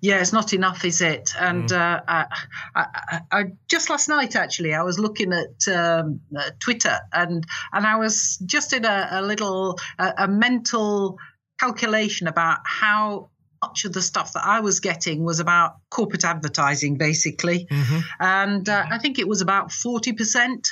Yeah, 0.00 0.20
it's 0.20 0.32
not 0.32 0.52
enough, 0.52 0.84
is 0.84 1.00
it? 1.00 1.34
And 1.38 1.68
mm. 1.68 1.76
uh, 1.76 2.00
I, 2.06 2.26
I, 2.74 3.20
I, 3.32 3.44
just 3.68 3.90
last 3.90 4.08
night, 4.08 4.36
actually, 4.36 4.74
I 4.74 4.82
was 4.82 4.98
looking 4.98 5.32
at 5.32 5.68
um, 5.68 6.20
uh, 6.36 6.50
Twitter, 6.60 6.98
and 7.12 7.44
and 7.72 7.86
I 7.86 7.96
was 7.96 8.38
just 8.46 8.72
in 8.72 8.84
a, 8.84 9.08
a 9.10 9.22
little 9.22 9.78
a, 9.98 10.14
a 10.18 10.28
mental 10.28 11.18
calculation 11.58 12.28
about 12.28 12.58
how 12.64 13.30
much 13.62 13.84
of 13.84 13.92
the 13.92 14.02
stuff 14.02 14.32
that 14.34 14.44
I 14.44 14.60
was 14.60 14.80
getting 14.80 15.24
was 15.24 15.40
about 15.40 15.76
corporate 15.90 16.24
advertising, 16.24 16.96
basically. 16.96 17.66
Mm-hmm. 17.70 17.98
And 18.20 18.68
uh, 18.68 18.86
I 18.90 18.98
think 18.98 19.18
it 19.18 19.26
was 19.26 19.40
about 19.40 19.70
40% 19.70 20.68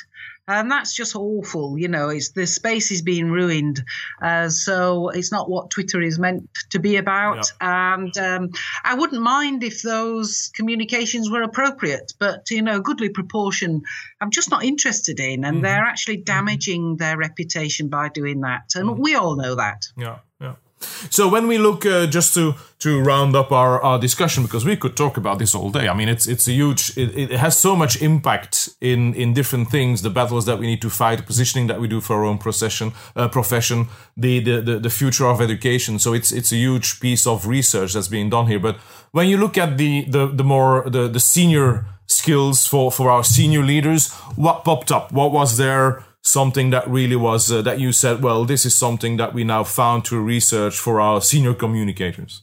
and 0.48 0.70
that's 0.70 0.94
just 0.94 1.16
awful. 1.16 1.78
You 1.78 1.88
know, 1.88 2.08
it's 2.08 2.30
the 2.30 2.46
space 2.46 2.90
is 2.90 3.02
being 3.02 3.30
ruined, 3.30 3.82
uh, 4.22 4.48
so 4.48 5.08
it's 5.08 5.32
not 5.32 5.50
what 5.50 5.70
Twitter 5.70 6.00
is 6.00 6.18
meant 6.18 6.48
to 6.70 6.78
be 6.78 6.96
about. 6.96 7.50
Yeah. 7.60 7.94
And 7.94 8.18
um, 8.18 8.50
I 8.84 8.94
wouldn't 8.94 9.22
mind 9.22 9.64
if 9.64 9.82
those 9.82 10.50
communications 10.54 11.30
were 11.30 11.42
appropriate, 11.42 12.12
but 12.18 12.50
you 12.50 12.62
know, 12.62 12.76
a 12.76 12.80
goodly 12.80 13.08
proportion, 13.08 13.82
I'm 14.20 14.30
just 14.30 14.50
not 14.50 14.64
interested 14.64 15.20
in, 15.20 15.44
and 15.44 15.56
mm-hmm. 15.56 15.62
they're 15.62 15.84
actually 15.84 16.18
mm-hmm. 16.18 16.24
damaging 16.24 16.82
mm-hmm. 16.82 16.96
their 16.96 17.16
reputation 17.16 17.88
by 17.88 18.08
doing 18.08 18.42
that, 18.42 18.74
and 18.74 18.88
mm-hmm. 18.88 19.02
we 19.02 19.14
all 19.14 19.36
know 19.36 19.56
that. 19.56 19.86
Yeah. 19.96 20.18
So 21.10 21.28
when 21.28 21.46
we 21.46 21.58
look 21.58 21.84
uh, 21.86 22.06
just 22.06 22.34
to 22.34 22.54
to 22.78 23.00
round 23.00 23.34
up 23.34 23.52
our, 23.52 23.82
our 23.82 23.98
discussion, 23.98 24.42
because 24.42 24.66
we 24.66 24.76
could 24.76 24.96
talk 24.96 25.16
about 25.16 25.38
this 25.38 25.54
all 25.54 25.70
day. 25.70 25.88
I 25.88 25.94
mean, 25.94 26.08
it's 26.08 26.26
it's 26.26 26.46
a 26.46 26.52
huge. 26.52 26.96
It, 26.96 27.16
it 27.16 27.30
has 27.38 27.56
so 27.56 27.74
much 27.74 28.02
impact 28.02 28.68
in 28.80 29.14
in 29.14 29.34
different 29.34 29.70
things. 29.70 30.02
The 30.02 30.10
battles 30.10 30.44
that 30.44 30.58
we 30.58 30.66
need 30.66 30.82
to 30.82 30.90
fight, 30.90 31.24
positioning 31.26 31.68
that 31.68 31.80
we 31.80 31.88
do 31.88 32.00
for 32.00 32.16
our 32.16 32.24
own 32.24 32.38
profession, 32.38 32.92
uh, 33.14 33.28
profession, 33.28 33.86
the, 34.16 34.40
the 34.40 34.60
the 34.60 34.78
the 34.78 34.90
future 34.90 35.26
of 35.26 35.40
education. 35.40 35.98
So 35.98 36.12
it's 36.12 36.32
it's 36.32 36.52
a 36.52 36.56
huge 36.56 37.00
piece 37.00 37.26
of 37.26 37.46
research 37.46 37.94
that's 37.94 38.08
being 38.08 38.30
done 38.30 38.46
here. 38.46 38.60
But 38.60 38.76
when 39.12 39.28
you 39.28 39.38
look 39.38 39.56
at 39.56 39.78
the 39.78 40.04
the 40.04 40.26
the 40.26 40.44
more 40.44 40.84
the 40.90 41.08
the 41.08 41.20
senior 41.20 41.86
skills 42.06 42.66
for 42.66 42.92
for 42.92 43.10
our 43.10 43.24
senior 43.24 43.62
leaders, 43.62 44.12
what 44.36 44.64
popped 44.64 44.92
up? 44.92 45.12
What 45.12 45.32
was 45.32 45.56
there? 45.56 46.04
Something 46.26 46.70
that 46.70 46.88
really 46.88 47.16
was 47.16 47.50
uh, 47.50 47.62
that 47.62 47.78
you 47.78 47.92
said, 47.92 48.22
well, 48.22 48.44
this 48.44 48.66
is 48.66 48.74
something 48.74 49.16
that 49.16 49.32
we 49.32 49.44
now 49.44 49.64
found 49.64 50.04
to 50.06 50.20
research 50.20 50.78
for 50.78 51.00
our 51.00 51.20
senior 51.20 51.54
communicators? 51.54 52.42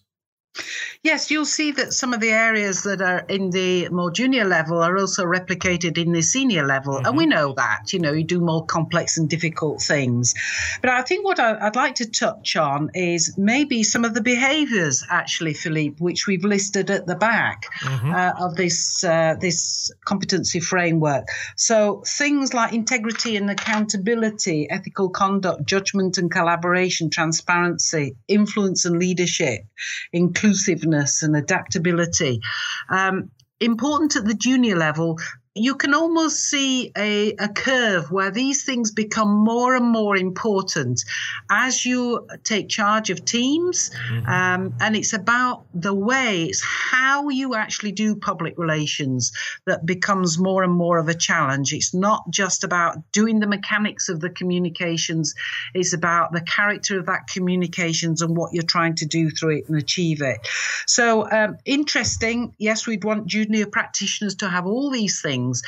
Yes, 1.03 1.29
you'll 1.29 1.43
see 1.43 1.71
that 1.71 1.91
some 1.91 2.13
of 2.13 2.21
the 2.21 2.29
areas 2.29 2.83
that 2.83 3.01
are 3.01 3.25
in 3.27 3.49
the 3.49 3.89
more 3.89 4.09
junior 4.09 4.45
level 4.45 4.81
are 4.81 4.97
also 4.97 5.25
replicated 5.25 5.97
in 5.97 6.13
the 6.13 6.21
senior 6.21 6.65
level. 6.65 6.93
Mm-hmm. 6.93 7.05
And 7.05 7.17
we 7.17 7.25
know 7.25 7.53
that, 7.57 7.91
you 7.91 7.99
know, 7.99 8.13
you 8.13 8.23
do 8.23 8.39
more 8.39 8.65
complex 8.65 9.17
and 9.17 9.29
difficult 9.29 9.81
things. 9.81 10.33
But 10.79 10.91
I 10.91 11.01
think 11.01 11.25
what 11.25 11.41
I'd 11.41 11.75
like 11.75 11.95
to 11.95 12.09
touch 12.09 12.55
on 12.55 12.89
is 12.93 13.37
maybe 13.37 13.83
some 13.83 14.05
of 14.05 14.13
the 14.13 14.21
behaviors, 14.21 15.03
actually, 15.09 15.53
Philippe, 15.53 15.97
which 15.99 16.25
we've 16.25 16.45
listed 16.45 16.89
at 16.89 17.05
the 17.05 17.15
back 17.15 17.63
mm-hmm. 17.81 18.15
uh, 18.15 18.31
of 18.39 18.55
this, 18.55 19.03
uh, 19.03 19.35
this 19.41 19.91
competency 20.05 20.61
framework. 20.61 21.27
So 21.57 22.03
things 22.07 22.53
like 22.53 22.71
integrity 22.71 23.35
and 23.35 23.49
accountability, 23.51 24.69
ethical 24.69 25.09
conduct, 25.09 25.65
judgment 25.65 26.17
and 26.17 26.31
collaboration, 26.31 27.09
transparency, 27.09 28.15
influence 28.29 28.85
and 28.85 28.97
leadership, 28.99 29.65
inclusiveness 30.13 30.92
and 31.23 31.36
adaptability. 31.36 32.41
Um, 32.89 33.32
important 33.60 34.15
at 34.15 34.25
the 34.25 34.34
junior 34.34 34.75
level 34.75 35.19
you 35.55 35.75
can 35.75 35.93
almost 35.93 36.49
see 36.49 36.91
a, 36.97 37.33
a 37.33 37.47
curve 37.47 38.09
where 38.11 38.31
these 38.31 38.63
things 38.63 38.89
become 38.89 39.29
more 39.29 39.75
and 39.75 39.85
more 39.85 40.17
important 40.17 41.03
as 41.51 41.85
you 41.85 42.27
take 42.43 42.69
charge 42.69 43.11
of 43.11 43.23
teams. 43.23 43.91
Mm-hmm. 44.09 44.29
Um, 44.29 44.73
and 44.81 44.95
it's 44.95 45.13
about 45.13 45.65
the 45.75 45.93
way, 45.93 46.45
it's 46.45 46.63
how 46.63 47.29
you 47.29 47.53
actually 47.53 47.91
do 47.91 48.15
public 48.15 48.57
relations 48.57 49.31
that 49.65 49.85
becomes 49.85 50.39
more 50.39 50.63
and 50.63 50.73
more 50.73 50.97
of 50.97 51.07
a 51.07 51.13
challenge. 51.13 51.71
It's 51.71 51.93
not 51.93 52.23
just 52.31 52.63
about 52.63 52.97
doing 53.11 53.39
the 53.39 53.47
mechanics 53.47 54.09
of 54.09 54.21
the 54.21 54.31
communications, 54.31 55.35
it's 55.75 55.93
about 55.93 56.31
the 56.31 56.41
character 56.41 56.97
of 56.97 57.05
that 57.05 57.27
communications 57.27 58.23
and 58.23 58.35
what 58.35 58.53
you're 58.53 58.63
trying 58.63 58.95
to 58.95 59.05
do 59.05 59.29
through 59.29 59.57
it 59.57 59.69
and 59.69 59.77
achieve 59.77 60.23
it. 60.23 60.39
So, 60.87 61.29
um, 61.29 61.57
interesting. 61.63 62.55
Yes, 62.57 62.87
we'd 62.87 63.03
want 63.03 63.27
junior 63.27 63.67
practitioners 63.67 64.35
to 64.35 64.49
have 64.49 64.65
all 64.65 64.89
these 64.89 65.21
things 65.21 65.42
things. 65.43 65.62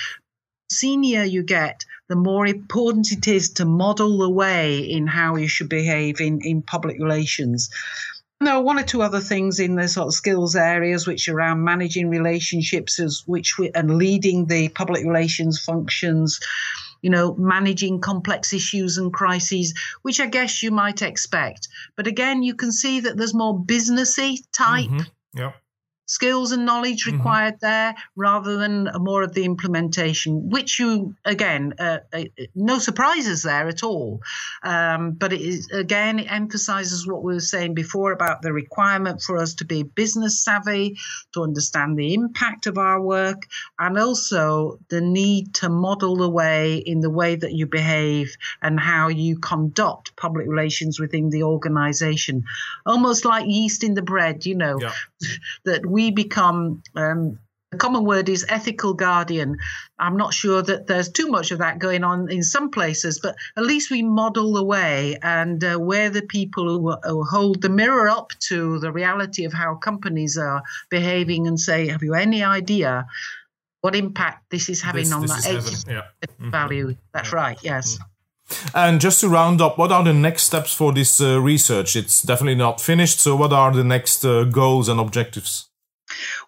Senior 0.71 1.23
you 1.23 1.43
get, 1.43 1.85
the 2.09 2.15
more 2.15 2.47
important 2.47 3.11
it 3.11 3.27
is 3.27 3.51
to 3.53 3.65
model 3.65 4.17
the 4.17 4.29
way 4.29 4.79
in 4.79 5.07
how 5.07 5.35
you 5.35 5.47
should 5.47 5.69
behave 5.69 6.19
in, 6.19 6.39
in 6.41 6.61
public 6.61 6.97
relations. 6.99 7.69
There 8.41 8.53
are 8.53 8.61
one 8.61 8.79
or 8.79 8.83
two 8.83 9.01
other 9.01 9.21
things 9.21 9.59
in 9.59 9.75
the 9.75 9.87
sort 9.87 10.07
of 10.07 10.13
skills 10.13 10.55
areas, 10.55 11.07
which 11.07 11.29
are 11.29 11.35
around 11.35 11.63
managing 11.63 12.09
relationships, 12.09 12.99
as 12.99 13.23
which 13.25 13.57
we, 13.57 13.71
and 13.73 13.97
leading 13.97 14.47
the 14.47 14.69
public 14.69 15.05
relations 15.05 15.59
functions. 15.59 16.39
You 17.01 17.11
know, 17.11 17.35
managing 17.35 18.01
complex 18.01 18.51
issues 18.51 18.97
and 18.97 19.13
crises, 19.13 19.75
which 20.01 20.19
I 20.19 20.25
guess 20.25 20.63
you 20.63 20.71
might 20.71 21.03
expect. 21.03 21.67
But 21.95 22.07
again, 22.07 22.41
you 22.41 22.55
can 22.55 22.71
see 22.71 23.01
that 23.01 23.15
there's 23.15 23.33
more 23.33 23.55
businessy 23.59 24.39
type 24.51 24.89
mm-hmm. 24.89 25.39
yep 25.39 25.53
skills 26.05 26.51
and 26.51 26.65
knowledge 26.65 27.05
mm-hmm. 27.05 27.17
required 27.17 27.55
mm-hmm. 27.55 27.65
there 27.65 27.95
rather 28.15 28.57
than 28.57 28.89
more 28.97 29.23
of 29.23 29.33
the 29.33 29.45
implementation, 29.45 30.49
which 30.49 30.79
you, 30.79 31.15
again, 31.25 31.73
uh, 31.79 31.99
uh, 32.13 32.23
no 32.53 32.79
surprises 32.79 33.43
there 33.43 33.67
at 33.67 33.83
all. 33.83 34.21
Um, 34.63 35.11
but 35.11 35.33
it 35.33 35.41
is, 35.41 35.69
again, 35.71 36.19
it 36.19 36.31
emphasizes 36.31 37.07
what 37.07 37.23
we 37.23 37.33
were 37.33 37.39
saying 37.39 37.73
before 37.73 38.11
about 38.11 38.41
the 38.41 38.53
requirement 38.53 39.21
for 39.21 39.37
us 39.37 39.55
to 39.55 39.65
be 39.65 39.83
business 39.83 40.43
savvy, 40.43 40.97
to 41.33 41.43
understand 41.43 41.97
the 41.97 42.13
impact 42.13 42.67
of 42.67 42.77
our 42.77 43.01
work, 43.01 43.47
and 43.79 43.97
also 43.97 44.79
the 44.89 45.01
need 45.01 45.53
to 45.55 45.69
model 45.69 46.15
the 46.15 46.29
way 46.29 46.77
in 46.77 46.99
the 46.99 47.09
way 47.09 47.35
that 47.35 47.53
you 47.53 47.65
behave 47.65 48.35
and 48.61 48.79
how 48.79 49.07
you 49.07 49.37
conduct 49.37 50.15
public 50.15 50.47
relations 50.47 50.99
within 50.99 51.29
the 51.29 51.43
organization. 51.43 52.43
Almost 52.85 53.25
like 53.25 53.47
yeast 53.47 53.83
in 53.83 53.93
the 53.93 54.01
bread, 54.01 54.45
you 54.45 54.55
know, 54.55 54.79
yeah. 54.79 54.91
that 55.65 55.85
we 55.95 56.11
become 56.11 56.83
um, 56.97 57.39
the 57.71 57.77
common 57.77 58.03
word 58.03 58.27
is 58.27 58.45
ethical 58.49 58.93
guardian. 58.93 59.55
I'm 59.97 60.17
not 60.17 60.33
sure 60.33 60.61
that 60.61 60.87
there's 60.87 61.09
too 61.09 61.27
much 61.27 61.51
of 61.51 61.59
that 61.59 61.79
going 61.79 62.03
on 62.03 62.29
in 62.29 62.43
some 62.43 62.69
places, 62.69 63.21
but 63.23 63.37
at 63.55 63.63
least 63.63 63.89
we 63.89 64.01
model 64.03 64.51
the 64.51 64.63
way 64.63 65.17
and 65.21 65.63
uh, 65.63 65.77
we're 65.79 66.09
the 66.09 66.21
people 66.21 66.65
who, 66.67 66.91
who, 67.03 67.23
hold 67.23 67.61
the 67.61 67.69
mirror 67.69 68.09
up 68.09 68.31
to 68.49 68.77
the 68.79 68.91
reality 68.91 69.45
of 69.45 69.53
how 69.53 69.75
companies 69.75 70.37
are 70.37 70.61
behaving 70.89 71.47
and 71.47 71.57
say, 71.57 71.87
Have 71.87 72.03
you 72.03 72.13
any 72.13 72.43
idea 72.43 73.05
what 73.79 73.95
impact 73.95 74.49
this 74.51 74.67
is 74.67 74.81
having 74.81 75.05
this, 75.05 75.13
on 75.13 75.21
this 75.21 75.83
that 75.85 75.87
yeah. 75.87 76.49
Value? 76.51 76.87
Mm-hmm. 76.87 77.13
That's 77.13 77.31
yeah. 77.31 77.35
right, 77.35 77.57
yes. 77.63 77.93
Mm-hmm. 77.93 78.11
And 78.75 79.01
just 79.01 79.21
to 79.21 79.29
round 79.29 79.61
up, 79.61 79.77
what 79.77 79.91
are 79.91 80.03
the 80.03 80.13
next 80.13 80.43
steps 80.43 80.73
for 80.73 80.93
this 80.93 81.19
uh, 81.19 81.41
research? 81.41 81.95
It's 81.95 82.21
definitely 82.21 82.55
not 82.55 82.79
finished. 82.79 83.19
So, 83.19 83.35
what 83.35 83.51
are 83.51 83.71
the 83.73 83.83
next 83.83 84.23
uh, 84.23 84.43
goals 84.43 84.87
and 84.87 84.99
objectives? 84.99 85.67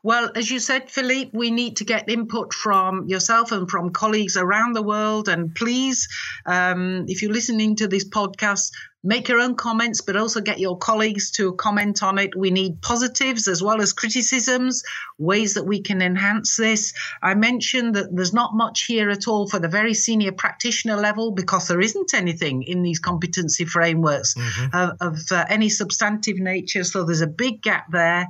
Well, 0.04 0.32
as 0.36 0.50
you 0.52 0.60
said, 0.60 0.89
Philippe, 0.89 1.32
we 1.34 1.52
need 1.52 1.78
to 1.78 1.84
get 1.84 2.10
input 2.10 2.54
from 2.54 3.08
yourself 3.08 3.52
and 3.52 3.70
from 3.70 3.91
colleagues 3.91 4.38
around 4.38 4.74
the 4.74 4.84
world. 4.84 5.28
And 5.28 5.54
please, 5.54 6.08
um, 6.46 7.06
if 7.08 7.22
you're 7.22 7.34
listening 7.34 7.76
to 7.78 7.88
this 7.88 8.08
podcast, 8.08 8.72
make 9.04 9.30
your 9.30 9.39
own 9.39 9.56
comments, 9.56 10.02
but 10.02 10.17
also 10.17 10.41
get 10.41 10.60
your 10.60 10.78
colleagues 10.78 11.32
to 11.32 11.54
comment 11.54 12.04
on 12.04 12.17
it. 12.17 12.36
We 12.36 12.52
need 12.52 12.82
positives 12.82 13.48
as 13.48 13.63
well 13.63 13.82
as 13.82 13.93
criticisms, 13.93 14.84
ways 15.17 15.54
that 15.54 15.63
we 15.63 15.82
can 15.82 16.02
enhance 16.02 16.58
this. 16.58 16.93
I 17.22 17.34
mentioned 17.36 17.96
that 17.96 18.13
there's 18.13 18.34
not 18.34 18.54
much 18.54 18.84
here 18.86 19.10
at 19.10 19.28
all 19.28 19.48
for 19.48 19.60
the 19.60 19.70
very 19.70 19.93
senior 19.93 20.34
practitioner 20.34 20.98
level 20.98 21.32
because 21.32 21.67
there 21.67 21.80
isn't 21.80 22.13
anything 22.13 22.63
in 22.63 22.82
these 22.82 23.00
competency 23.00 23.65
frameworks 23.65 24.34
mm-hmm. 24.34 24.76
of, 24.76 24.98
of 25.00 25.20
uh, 25.32 25.46
any 25.48 25.70
substantive 25.70 26.38
nature. 26.38 26.84
So 26.84 27.04
there's 27.04 27.22
a 27.22 27.28
big 27.28 27.62
gap 27.62 27.86
there. 27.91 28.28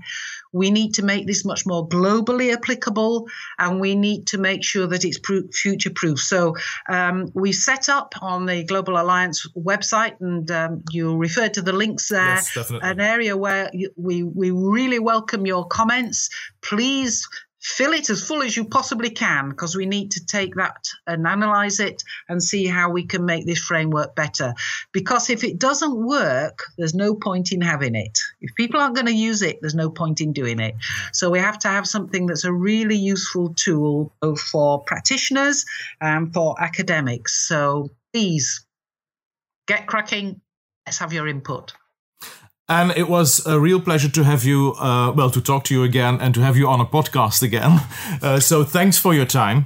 We 0.58 0.72
need 0.72 0.96
to 0.96 1.04
make 1.04 1.28
this 1.28 1.46
much 1.46 1.66
more 1.66 1.88
globally 1.88 2.54
applicable 2.54 3.28
and 3.60 3.80
we 3.80 3.96
need 3.96 4.28
to 4.28 4.38
make 4.38 4.64
sure 4.64 4.88
that 4.88 5.06
it's 5.06 5.20
future 5.54 5.92
proof. 5.94 6.20
So 6.20 6.56
um, 6.90 7.32
we 7.34 7.52
set 7.52 7.90
up 7.90 8.14
on 8.22 8.46
the 8.46 8.64
Global 8.64 9.00
Alliance 9.00 9.48
website, 9.56 10.20
and 10.20 10.50
um, 10.52 10.84
you 10.92 11.16
referred 11.18 11.54
to 11.56 11.62
the 11.62 11.74
links 11.74 12.10
there, 12.10 12.42
yes, 12.56 12.72
an 12.82 13.00
area 13.00 13.38
where 13.38 13.72
we, 13.96 14.24
we 14.24 14.52
really 14.52 15.00
welcome 15.00 15.46
your 15.46 15.66
comments. 15.66 16.30
Please 16.62 17.28
fill 17.60 17.94
it 17.94 18.10
as 18.10 18.24
full 18.24 18.44
as 18.44 18.56
you 18.56 18.66
possibly 18.66 19.10
can 19.10 19.50
because 19.50 19.76
we 19.76 19.86
need 19.86 20.12
to 20.12 20.26
take 20.26 20.56
that 20.56 20.86
and 21.08 21.28
analyze 21.28 21.80
it 21.80 22.04
and 22.30 22.42
see 22.42 22.66
how 22.66 22.90
we 22.90 23.04
can 23.04 23.26
make 23.26 23.46
this 23.46 23.60
framework 23.60 24.16
better. 24.16 24.54
Because 24.92 25.30
if 25.30 25.44
it 25.44 25.60
doesn't 25.60 25.96
work, 25.96 26.64
there's 26.78 26.94
no 26.94 27.16
point 27.16 27.52
in 27.52 27.62
having 27.62 27.96
it. 27.96 28.20
If 28.42 28.54
people 28.56 28.80
aren't 28.80 28.96
going 28.96 29.08
to 29.08 29.14
use 29.14 29.42
it, 29.42 29.60
there's 29.62 29.76
no 29.76 29.90
point 29.90 30.22
in 30.22 30.34
doing 30.34 30.60
it. 30.60 30.76
So 31.14 31.30
we 31.30 31.40
have 31.40 31.60
to 31.60 31.68
have 31.68 31.88
something 31.88 32.28
that's 32.28 32.46
a 32.46 32.54
really 32.54 32.96
useful 32.96 33.54
tool 33.56 34.14
both 34.22 34.40
for 34.40 34.84
practitioners 34.84 35.66
and 36.00 36.34
for 36.34 36.56
academics. 36.62 37.48
So 37.48 37.90
please 38.14 38.66
get 39.68 39.88
cracking. 39.88 40.42
Let's 40.86 41.00
have 41.00 41.12
your 41.12 41.28
input. 41.28 41.74
And 42.70 42.92
it 42.92 43.08
was 43.08 43.46
a 43.46 43.60
real 43.60 43.80
pleasure 43.80 44.10
to 44.10 44.24
have 44.24 44.44
you, 44.44 44.74
uh, 44.74 45.14
well, 45.14 45.30
to 45.30 45.42
talk 45.42 45.64
to 45.66 45.74
you 45.74 45.84
again 45.84 46.20
and 46.20 46.34
to 46.36 46.42
have 46.42 46.58
you 46.58 46.68
on 46.68 46.82
a 46.82 46.86
podcast 46.86 47.42
again. 47.42 47.82
Uh, 48.22 48.40
so 48.40 48.64
thanks 48.64 48.98
for 48.98 49.14
your 49.14 49.26
time. 49.26 49.66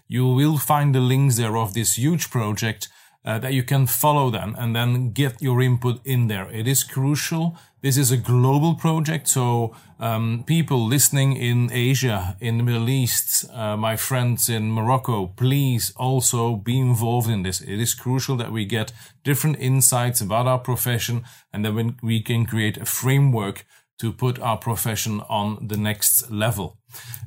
You 0.08 0.26
will 0.26 0.58
find 0.58 0.94
the 0.94 1.00
links 1.00 1.38
there 1.38 1.56
of 1.56 1.72
this 1.72 1.96
huge 1.96 2.28
project 2.28 2.90
uh, 3.24 3.38
that 3.38 3.54
you 3.54 3.62
can 3.62 3.86
follow 3.86 4.28
then 4.28 4.54
and 4.58 4.76
then 4.76 5.12
get 5.12 5.40
your 5.40 5.62
input 5.62 6.04
in 6.04 6.26
there. 6.26 6.50
It 6.50 6.68
is 6.68 6.84
crucial. 6.84 7.56
This 7.82 7.96
is 7.96 8.12
a 8.12 8.16
global 8.16 8.76
project, 8.76 9.26
so 9.26 9.74
um, 9.98 10.44
people 10.46 10.86
listening 10.86 11.36
in 11.36 11.68
Asia, 11.72 12.36
in 12.38 12.58
the 12.58 12.62
Middle 12.62 12.88
East, 12.88 13.44
uh, 13.52 13.76
my 13.76 13.96
friends 13.96 14.48
in 14.48 14.70
Morocco, 14.70 15.26
please 15.26 15.92
also 15.96 16.54
be 16.54 16.78
involved 16.78 17.28
in 17.28 17.42
this. 17.42 17.60
It 17.60 17.80
is 17.80 17.94
crucial 17.94 18.36
that 18.36 18.52
we 18.52 18.66
get 18.66 18.92
different 19.24 19.58
insights 19.58 20.20
about 20.20 20.46
our 20.46 20.60
profession 20.60 21.24
and 21.52 21.64
that 21.64 21.96
we 22.04 22.22
can 22.22 22.46
create 22.46 22.76
a 22.76 22.84
framework 22.84 23.66
to 23.98 24.12
put 24.12 24.38
our 24.38 24.58
profession 24.58 25.20
on 25.28 25.66
the 25.66 25.76
next 25.76 26.30
level. 26.30 26.78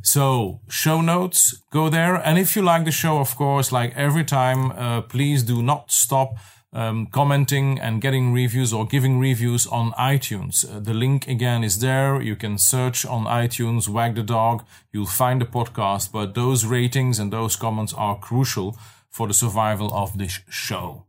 So, 0.03 0.61
show 0.69 1.01
notes, 1.01 1.53
go 1.69 1.89
there. 1.89 2.15
And 2.15 2.37
if 2.37 2.55
you 2.55 2.61
like 2.61 2.85
the 2.85 2.91
show, 2.91 3.17
of 3.17 3.35
course, 3.35 3.73
like 3.73 3.93
every 3.97 4.23
time, 4.23 4.71
uh, 4.71 5.01
please 5.01 5.43
do 5.43 5.61
not 5.61 5.91
stop 5.91 6.35
um, 6.75 7.07
commenting 7.07 7.79
and 7.79 8.01
getting 8.01 8.33
reviews 8.33 8.73
or 8.73 8.85
giving 8.85 9.17
reviews 9.17 9.65
on 9.65 9.93
iTunes. 9.93 10.69
Uh, 10.69 10.79
the 10.79 10.93
link 10.93 11.27
again 11.27 11.63
is 11.63 11.79
there. 11.79 12.21
You 12.21 12.35
can 12.35 12.57
search 12.57 13.05
on 13.05 13.23
iTunes, 13.25 13.87
Wag 13.87 14.15
the 14.15 14.23
Dog. 14.23 14.65
You'll 14.91 15.05
find 15.05 15.39
the 15.39 15.45
podcast, 15.45 16.11
but 16.11 16.35
those 16.35 16.65
ratings 16.65 17.17
and 17.17 17.31
those 17.31 17.55
comments 17.55 17.93
are 17.93 18.19
crucial 18.19 18.77
for 19.09 19.27
the 19.27 19.33
survival 19.33 19.89
of 19.93 20.17
this 20.17 20.41
show. 20.49 21.05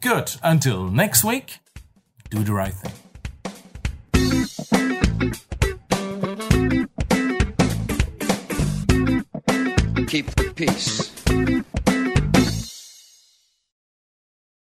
Good. 0.00 0.32
Until 0.42 0.88
next 0.88 1.22
week, 1.22 1.58
do 2.30 2.42
the 2.42 2.54
right 2.54 2.72
thing. 2.72 2.92
Keep 10.06 10.34
the 10.34 10.52
peace. 10.54 11.11